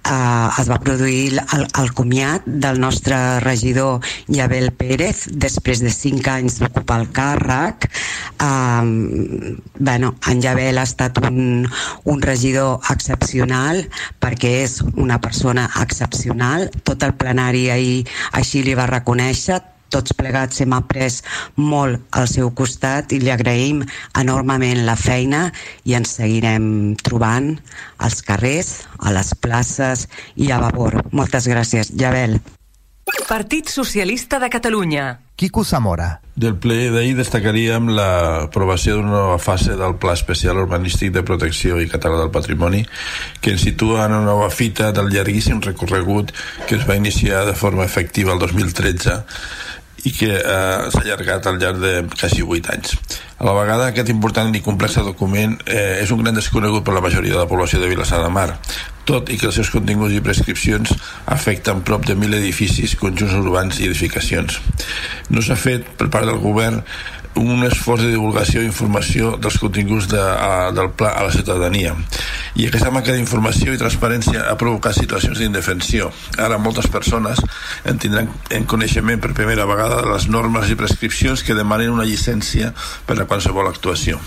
eh, 0.06 0.50
es 0.62 0.70
va 0.70 0.80
produir 0.84 1.40
el, 1.56 1.66
el 1.82 1.92
comiat 1.94 2.46
del 2.46 2.80
nostre 2.80 3.18
regidor 3.44 4.02
Yabel 4.28 4.72
Pérez. 4.72 5.26
Després 5.32 5.84
de 5.84 5.92
cinc 5.94 6.28
anys 6.32 6.60
d'ocupar 6.62 7.02
el 7.02 7.10
càrrec 7.16 7.90
eh, 7.90 9.58
bueno, 9.80 10.16
en 10.28 10.42
Yabel 10.42 10.78
ha 10.78 10.88
estat 10.88 11.22
un, 11.26 11.68
un 12.04 12.22
regidor 12.22 12.80
excepcional 12.94 13.84
perquè 14.22 14.56
és 14.66 14.80
una 14.96 15.20
persona 15.22 15.70
excepcional. 15.82 16.70
Tot 16.84 17.04
el 17.04 17.16
plenari 17.16 17.70
ahir 17.70 18.00
així 18.38 18.64
li 18.66 18.78
va 18.78 18.90
reconèixer 18.90 19.62
tots 19.94 20.16
plegats 20.18 20.64
hem 20.64 20.74
après 20.78 21.22
molt 21.56 22.02
al 22.18 22.30
seu 22.32 22.52
costat 22.56 23.12
i 23.12 23.20
li 23.22 23.34
agraïm 23.34 23.84
enormement 24.20 24.86
la 24.88 24.98
feina 25.00 25.50
i 25.84 25.98
ens 26.00 26.16
seguirem 26.18 26.96
trobant 27.04 27.54
als 28.00 28.22
carrers, 28.26 28.88
a 29.00 29.14
les 29.14 29.36
places 29.36 30.08
i 30.36 30.52
a 30.52 30.62
Vavor. 30.64 31.02
Moltes 31.12 31.48
gràcies. 31.52 31.94
Jabel. 31.98 32.40
Partit 33.28 33.70
Socialista 33.70 34.40
de 34.40 34.50
Catalunya. 34.50 35.20
Quico 35.36 35.64
Zamora. 35.64 36.20
Del 36.36 36.58
ple 36.62 36.92
d'ahir 36.94 37.16
destacaríem 37.18 37.90
l'aprovació 37.96 38.98
d'una 38.98 39.12
nova 39.12 39.38
fase 39.42 39.74
del 39.80 39.96
Pla 40.02 40.14
Especial 40.14 40.60
Urbanístic 40.62 41.12
de 41.16 41.24
Protecció 41.26 41.80
i 41.82 41.90
Català 41.90 42.20
del 42.20 42.30
Patrimoni 42.32 42.84
que 43.42 43.56
ens 43.56 43.66
situa 43.66 44.06
en 44.06 44.16
una 44.20 44.28
nova 44.28 44.52
fita 44.54 44.92
del 44.94 45.10
llarguíssim 45.10 45.64
recorregut 45.66 46.32
que 46.68 46.78
es 46.78 46.86
va 46.88 47.00
iniciar 47.00 47.46
de 47.48 47.58
forma 47.58 47.88
efectiva 47.88 48.34
el 48.34 48.40
2013 48.40 49.18
i 50.04 50.14
que 50.16 50.32
eh, 50.34 50.90
s'ha 50.92 51.04
allargat 51.04 51.48
al 51.48 51.60
llarg 51.62 51.82
de 51.82 51.94
quasi 52.16 52.42
8 52.42 52.74
anys. 52.74 52.96
A 53.42 53.46
la 53.48 53.54
vegada, 53.58 53.90
aquest 53.90 54.10
important 54.14 54.54
i 54.56 54.64
complex 54.66 55.00
document 55.06 55.58
eh, 55.66 56.02
és 56.02 56.12
un 56.14 56.22
gran 56.24 56.38
desconegut 56.38 56.86
per 56.86 56.96
la 56.98 57.04
majoria 57.04 57.36
de 57.36 57.44
la 57.44 57.50
població 57.50 57.82
de 57.82 57.90
Vilassar 57.90 58.22
de 58.24 58.34
Mar, 58.34 58.50
tot 59.06 59.32
i 59.34 59.38
que 59.38 59.50
els 59.50 59.58
seus 59.58 59.72
continguts 59.74 60.14
i 60.14 60.22
prescripcions 60.22 60.94
afecten 61.26 61.82
prop 61.86 62.06
de 62.06 62.16
1.000 62.16 62.38
edificis, 62.38 62.98
conjunts 63.00 63.34
urbans 63.38 63.82
i 63.82 63.90
edificacions. 63.90 64.60
No 65.30 65.42
s'ha 65.42 65.58
fet 65.58 65.90
per 65.98 66.10
part 66.14 66.30
del 66.30 66.42
govern 66.42 66.84
un 67.40 67.64
esforç 67.64 68.04
de 68.04 68.12
divulgació 68.12 68.62
i 68.62 68.68
informació 68.68 69.36
dels 69.40 69.58
continguts 69.62 70.10
de, 70.12 70.20
a, 70.20 70.72
del 70.76 70.92
pla 70.98 71.14
a 71.16 71.28
la 71.28 71.32
ciutadania. 71.32 71.96
I 72.56 72.68
aquesta 72.68 72.92
manca 72.92 73.14
d'informació 73.16 73.72
i 73.72 73.80
transparència 73.80 74.44
ha 74.50 74.58
provocat 74.60 74.98
situacions 74.98 75.40
d'indefensió. 75.40 76.10
Ara 76.38 76.60
moltes 76.60 76.90
persones 76.92 77.40
en 77.88 78.02
tindran 78.02 78.28
en 78.52 78.68
coneixement 78.68 79.22
per 79.24 79.32
primera 79.38 79.66
vegada 79.70 80.02
de 80.02 80.12
les 80.12 80.28
normes 80.28 80.70
i 80.70 80.76
prescripcions 80.76 81.46
que 81.48 81.56
demanen 81.56 81.94
una 81.96 82.08
llicència 82.08 82.74
per 83.08 83.18
a 83.22 83.28
qualsevol 83.30 83.72
actuació. 83.72 84.20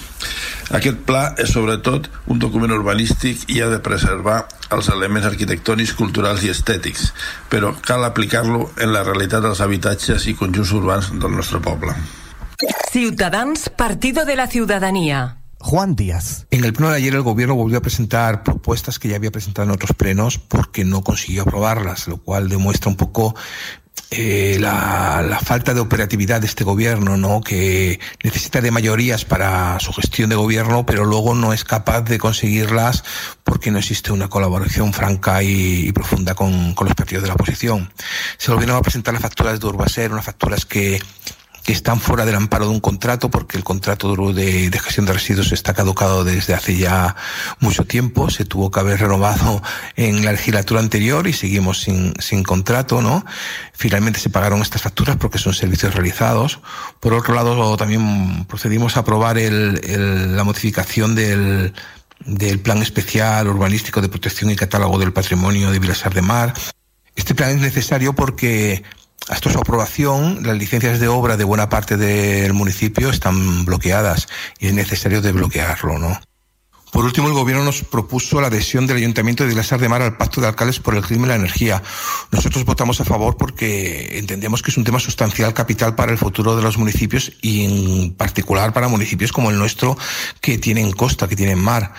Aquest 0.73 1.05
pla 1.05 1.35
és 1.37 1.53
sobretot 1.53 2.09
un 2.33 2.41
document 2.41 2.73
urbanístic 2.73 3.45
i 3.53 3.61
ha 3.61 3.69
de 3.69 3.83
preservar 3.85 4.41
els 4.73 4.89
elements 4.89 5.29
arquitectònics, 5.29 5.93
culturals 5.99 6.43
i 6.49 6.53
estètics, 6.55 7.11
però 7.53 7.75
cal 7.85 8.09
aplicar-lo 8.09 8.71
en 8.81 8.95
la 8.97 9.05
realitat 9.05 9.45
dels 9.45 9.61
habitatges 9.61 10.27
i 10.27 10.39
conjunts 10.39 10.73
urbans 10.73 11.13
del 11.13 11.37
nostre 11.37 11.61
poble. 11.61 11.93
Ciudadans, 12.91 13.69
Partido 13.69 14.25
de 14.25 14.37
la 14.37 14.47
Ciudadanía. 14.47 15.44
Juan 15.65 15.97
Díaz. 15.97 16.47
En 16.51 16.63
el 16.63 16.75
pleno 16.75 16.91
de 16.91 16.99
ayer 16.99 17.15
el 17.15 17.23
gobierno 17.23 17.55
volvió 17.55 17.79
a 17.79 17.81
presentar 17.81 18.43
propuestas 18.43 18.99
que 18.99 19.09
ya 19.09 19.17
había 19.17 19.31
presentado 19.31 19.67
en 19.67 19.73
otros 19.73 19.93
plenos 19.97 20.37
porque 20.37 20.85
no 20.85 21.03
consiguió 21.03 21.41
aprobarlas, 21.41 22.07
lo 22.07 22.19
cual 22.19 22.51
demuestra 22.51 22.91
un 22.91 22.97
poco 22.97 23.35
eh, 24.11 24.59
la, 24.61 25.41
falta 25.43 25.73
de 25.73 25.81
operatividad 25.81 26.43
de 26.43 26.49
este 26.49 26.65
gobierno, 26.65 27.17
¿no? 27.17 27.41
Que 27.41 27.99
necesita 28.23 28.61
de 28.61 28.71
mayorías 28.71 29.25
para 29.25 29.81
su 29.81 29.95
gestión 29.95 30.29
de 30.29 30.37
gobierno, 30.37 30.85
pero 30.85 31.07
luego 31.07 31.35
no 31.35 31.55
es 31.55 31.65
capaz 31.65 32.03
de 32.03 32.19
conseguirlas 32.19 33.03
porque 33.43 33.71
no 33.71 33.79
existe 33.79 34.13
una 34.13 34.29
colaboración 34.29 34.93
franca 34.93 35.43
y, 35.43 35.91
profunda 35.93 36.35
con, 36.35 36.75
con, 36.75 36.89
los 36.89 36.95
partidos 36.95 37.23
de 37.23 37.29
la 37.29 37.35
oposición. 37.35 37.91
Se 38.37 38.51
volvieron 38.51 38.77
a 38.77 38.83
presentar 38.83 39.15
las 39.15 39.23
facturas 39.23 39.59
de 39.59 39.67
Urbaser, 39.67 40.13
unas 40.13 40.27
facturas 40.27 40.67
que 40.67 41.01
que 41.65 41.73
están 41.73 41.99
fuera 41.99 42.27
del 42.27 42.35
amparo 42.35 42.67
de 42.67 42.73
un 42.73 42.81
contrato 42.81 43.31
porque 43.31 43.57
el 43.57 43.65
contrato 43.65 44.15
de, 44.35 44.69
de, 44.69 44.79
gestión 44.79 45.07
de 45.07 45.15
residuos 45.15 45.51
está 45.51 45.73
caducado 45.73 46.23
desde 46.23 46.53
hace 46.53 46.77
ya 46.77 47.17
mucho 47.59 47.87
tiempo, 47.87 48.29
se 48.29 48.45
tuvo 48.45 48.71
que 48.71 48.81
haber 48.81 49.01
renovado 49.01 49.63
en 49.97 50.27
la 50.27 50.33
legislatura 50.33 50.81
anterior 50.81 51.27
y 51.27 51.33
seguimos 51.33 51.81
sin, 51.81 52.15
sin 52.21 52.43
contrato, 52.43 53.01
¿no? 53.01 53.25
Finalmente 53.73 54.21
se 54.21 54.29
pagaron 54.29 54.61
estas 54.61 54.83
facturas 54.83 55.17
porque 55.17 55.39
son 55.39 55.55
servicios 55.55 55.95
realizados. 55.95 56.61
Por 57.01 57.15
otro 57.15 57.35
lado, 57.35 57.77
también 57.79 58.45
procedimos 58.45 58.99
a 58.99 59.01
aprobar 59.01 59.39
el, 59.39 59.81
el, 59.85 60.37
la 60.37 60.45
modificación 60.45 61.15
del, 61.15 61.73
del 62.27 62.61
Plan 62.61 62.83
Especial 62.83 63.49
Urbanístico 63.49 64.03
de 64.03 64.11
Protección 64.11 64.51
y 64.51 64.57
Catálogo 64.57 64.99
del 64.99 65.15
Patrimonio 65.15 65.71
de 65.71 65.79
Vilasar 65.79 66.13
de 66.13 66.21
Mar. 66.21 66.53
Este 67.17 67.35
plan 67.35 67.51
es 67.51 67.61
necesario 67.61 68.13
porque 68.13 68.83
hasta 69.29 69.51
su 69.51 69.59
aprobación, 69.59 70.41
las 70.43 70.57
licencias 70.57 71.01
de 71.01 71.09
obra 71.09 71.37
de 71.37 71.45
buena 71.45 71.69
parte 71.69 71.97
del 71.97 72.53
municipio 72.53 73.11
están 73.11 73.65
bloqueadas 73.65 74.29
y 74.59 74.69
es 74.69 74.75
necesario 74.75 75.23
desbloquearlo, 75.23 75.99
¿no? 75.99 76.21
Por 76.95 77.05
último, 77.05 77.27
el 77.27 77.35
Gobierno 77.35 77.65
nos 77.65 77.83
propuso 77.83 78.41
la 78.41 78.47
adhesión 78.47 78.87
del 78.87 78.99
Ayuntamiento 78.99 79.43
de 79.43 79.49
Vilasar 79.49 79.81
de 79.81 79.89
Mar 79.89 80.01
al 80.01 80.17
Pacto 80.17 80.41
de 80.41 80.47
Alcaldes 80.47 80.79
por 80.79 80.95
el 80.95 81.03
Clima 81.03 81.27
y 81.27 81.29
la 81.31 81.35
Energía. 81.35 81.83
Nosotros 82.31 82.65
votamos 82.65 83.01
a 83.01 83.05
favor 83.05 83.37
porque 83.37 84.17
entendemos 84.17 84.63
que 84.63 84.71
es 84.71 84.77
un 84.77 84.85
tema 84.85 85.01
sustancial, 85.01 85.53
capital 85.55 85.97
para 85.97 86.13
el 86.13 86.19
futuro 86.19 86.55
de 86.55 86.63
los 86.63 86.79
municipios 86.79 87.33
y 87.43 87.65
en 87.65 88.15
particular 88.15 88.73
para 88.73 88.87
municipios 88.87 89.33
como 89.33 89.51
el 89.51 89.59
nuestro 89.59 89.99
que 90.41 90.57
tienen 90.59 90.93
costa, 90.93 91.27
que 91.27 91.35
tienen 91.35 91.59
mar 91.59 91.95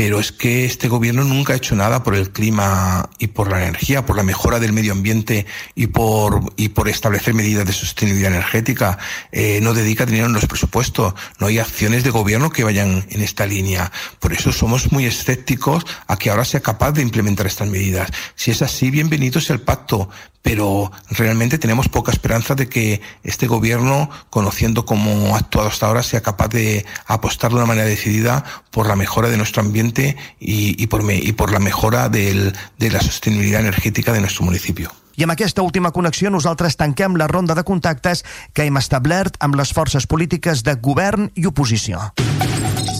pero 0.00 0.18
es 0.18 0.32
que 0.32 0.64
este 0.64 0.88
gobierno 0.88 1.24
nunca 1.24 1.52
ha 1.52 1.56
hecho 1.56 1.76
nada 1.76 2.02
por 2.02 2.14
el 2.14 2.30
clima 2.30 3.10
y 3.18 3.26
por 3.26 3.50
la 3.50 3.60
energía, 3.60 4.06
por 4.06 4.16
la 4.16 4.22
mejora 4.22 4.58
del 4.58 4.72
medio 4.72 4.92
ambiente 4.92 5.44
y 5.74 5.88
por, 5.88 6.54
y 6.56 6.70
por 6.70 6.88
establecer 6.88 7.34
medidas 7.34 7.66
de 7.66 7.74
sostenibilidad 7.74 8.32
energética. 8.32 8.96
Eh, 9.30 9.60
no 9.62 9.74
dedica 9.74 10.06
dinero 10.06 10.24
en 10.24 10.32
los 10.32 10.46
presupuestos. 10.46 11.12
No 11.38 11.48
hay 11.48 11.58
acciones 11.58 12.02
de 12.02 12.08
gobierno 12.08 12.48
que 12.48 12.64
vayan 12.64 13.04
en 13.10 13.20
esta 13.20 13.44
línea. 13.44 13.92
Por 14.20 14.32
eso 14.32 14.52
somos 14.52 14.90
muy 14.90 15.04
escépticos 15.04 15.84
a 16.06 16.16
que 16.16 16.30
ahora 16.30 16.46
sea 16.46 16.60
capaz 16.60 16.92
de 16.92 17.02
implementar 17.02 17.46
estas 17.46 17.68
medidas. 17.68 18.10
Si 18.36 18.52
es 18.52 18.62
así, 18.62 18.90
bienvenido 18.90 19.38
sea 19.38 19.52
el 19.52 19.60
pacto, 19.60 20.08
pero 20.42 20.90
realmente 21.10 21.58
tenemos 21.58 21.88
poca 21.88 22.12
esperanza 22.12 22.54
de 22.54 22.68
que 22.68 23.02
este 23.22 23.46
gobierno, 23.46 24.08
conociendo 24.30 24.86
cómo 24.86 25.34
ha 25.34 25.38
actuado 25.38 25.68
hasta 25.68 25.86
ahora, 25.86 26.02
sea 26.02 26.22
capaz 26.22 26.48
de 26.48 26.86
apostar 27.06 27.50
de 27.50 27.58
una 27.58 27.66
manera 27.66 27.86
decidida 27.86 28.44
por 28.70 28.86
la 28.86 28.96
mejora 28.96 29.28
de 29.28 29.36
nuestro 29.36 29.62
ambiente 29.62 29.89
y, 29.98 30.82
y, 30.82 30.86
por, 30.86 31.02
me, 31.02 31.16
y 31.16 31.32
por 31.32 31.52
la 31.52 31.58
mejora 31.58 32.08
del, 32.08 32.52
de 32.78 32.90
la 32.90 33.00
sostenibilidad 33.00 33.60
energética 33.60 34.12
de 34.12 34.20
nuestro 34.20 34.44
municipio. 34.44 34.90
I 35.20 35.24
amb 35.26 35.34
aquesta 35.34 35.60
última 35.60 35.90
connexió 35.92 36.30
nosaltres 36.32 36.78
tanquem 36.80 37.18
la 37.20 37.26
ronda 37.28 37.52
de 37.52 37.64
contactes 37.68 38.22
que 38.56 38.64
hem 38.64 38.78
establert 38.80 39.36
amb 39.44 39.58
les 39.60 39.74
forces 39.76 40.06
polítiques 40.08 40.62
de 40.64 40.78
govern 40.80 41.28
i 41.36 41.44
oposició. 41.50 42.00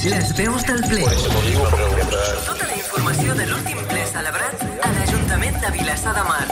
Les 0.05 0.35
veus 0.37 0.67
del 0.69 0.85
ple. 0.85 1.07
Tota 2.45 2.67
la 2.67 2.77
informació 2.77 3.39
de 3.41 3.49
l'últim 3.49 3.81
ple 3.89 4.05
celebrat 4.13 4.67
a 4.85 4.93
l'Ajuntament 4.99 5.63
de 5.65 5.73
Vilassar 5.79 6.13
de 6.19 6.27
Mar. 6.29 6.50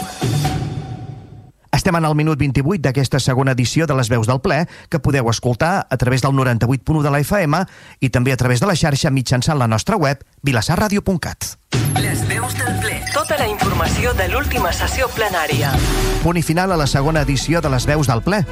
Estem 1.72 1.96
en 1.96 2.04
el 2.04 2.14
minut 2.16 2.38
28 2.40 2.80
d'aquesta 2.82 3.20
segona 3.20 3.52
edició 3.52 3.86
de 3.86 3.96
les 3.98 4.08
veus 4.08 4.26
del 4.26 4.40
ple, 4.40 4.64
que 4.88 5.00
podeu 5.00 5.28
escoltar 5.28 5.86
a 5.88 5.96
través 5.96 6.22
del 6.22 6.32
98.1 6.32 7.02
de 7.02 7.10
la 7.12 7.20
FM 7.20 7.62
i 8.00 8.10
també 8.10 8.32
a 8.32 8.40
través 8.40 8.60
de 8.60 8.70
la 8.70 8.76
xarxa 8.76 9.10
mitjançant 9.10 9.58
la 9.58 9.68
nostra 9.68 9.96
web 9.96 10.24
vilassarradio.cat. 10.42 11.56
Les 12.00 12.24
veus 12.28 12.56
del 12.56 12.80
ple. 12.80 13.00
Tota 13.12 13.38
la 13.38 13.48
informació 13.48 14.14
de 14.14 14.28
l'última 14.32 14.72
sessió 14.72 15.08
plenària. 15.12 15.74
Punt 16.22 16.40
i 16.40 16.42
final 16.42 16.72
a 16.72 16.80
la 16.80 16.86
segona 16.86 17.22
edició 17.26 17.60
de 17.60 17.72
les 17.74 17.86
veus 17.86 18.08
del 18.08 18.22
ple. 18.22 18.44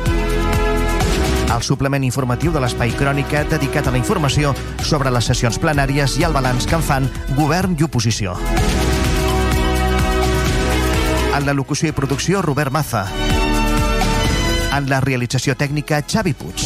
el 1.57 1.63
suplement 1.63 2.05
informatiu 2.05 2.53
de 2.53 2.61
l'Espai 2.61 2.91
Crònica 2.99 3.45
dedicat 3.49 3.87
a 3.87 3.95
la 3.95 4.01
informació 4.01 4.53
sobre 4.85 5.11
les 5.15 5.25
sessions 5.25 5.57
plenàries 5.63 6.19
i 6.21 6.27
el 6.29 6.37
balanç 6.37 6.69
que 6.69 6.77
en 6.77 6.85
fan 6.85 7.09
govern 7.39 7.79
i 7.79 7.87
oposició. 7.87 8.37
En 11.37 11.45
la 11.45 11.53
locució 11.53 11.91
i 11.91 11.93
producció, 11.93 12.41
Robert 12.41 12.73
Maza. 12.73 13.05
En 14.73 14.87
la 14.89 15.03
realització 15.05 15.53
tècnica, 15.53 15.99
Xavi 16.01 16.33
Puig. 16.33 16.63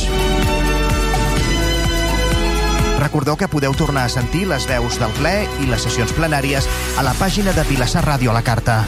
Recordeu 3.00 3.34
que 3.40 3.48
podeu 3.50 3.74
tornar 3.74 4.04
a 4.06 4.12
sentir 4.12 4.44
les 4.46 4.68
veus 4.70 5.00
del 5.02 5.10
ple 5.18 5.32
i 5.64 5.66
les 5.66 5.82
sessions 5.82 6.12
plenàries 6.14 6.68
a 7.00 7.02
la 7.02 7.16
pàgina 7.18 7.50
de 7.56 7.64
Vilassar 7.66 8.04
Ràdio 8.06 8.30
a 8.30 8.36
la 8.36 8.44
carta. 8.46 8.84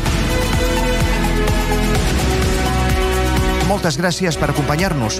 Moltes 3.66 3.98
gràcies 3.98 4.38
per 4.38 4.52
acompanyar-nos. 4.52 5.18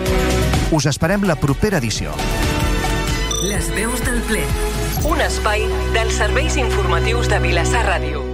Us 0.70 0.86
esperem 0.86 1.26
la 1.26 1.40
propera 1.40 1.82
edició. 1.82 2.14
Les 3.42 3.72
veus 3.74 4.04
del 4.06 4.22
ple. 4.30 4.44
Un 5.10 5.24
espai 5.24 5.66
dels 5.96 6.20
serveis 6.22 6.60
informatius 6.60 7.32
de 7.32 7.42
Vilassar 7.42 7.82
Ràdio. 7.88 8.31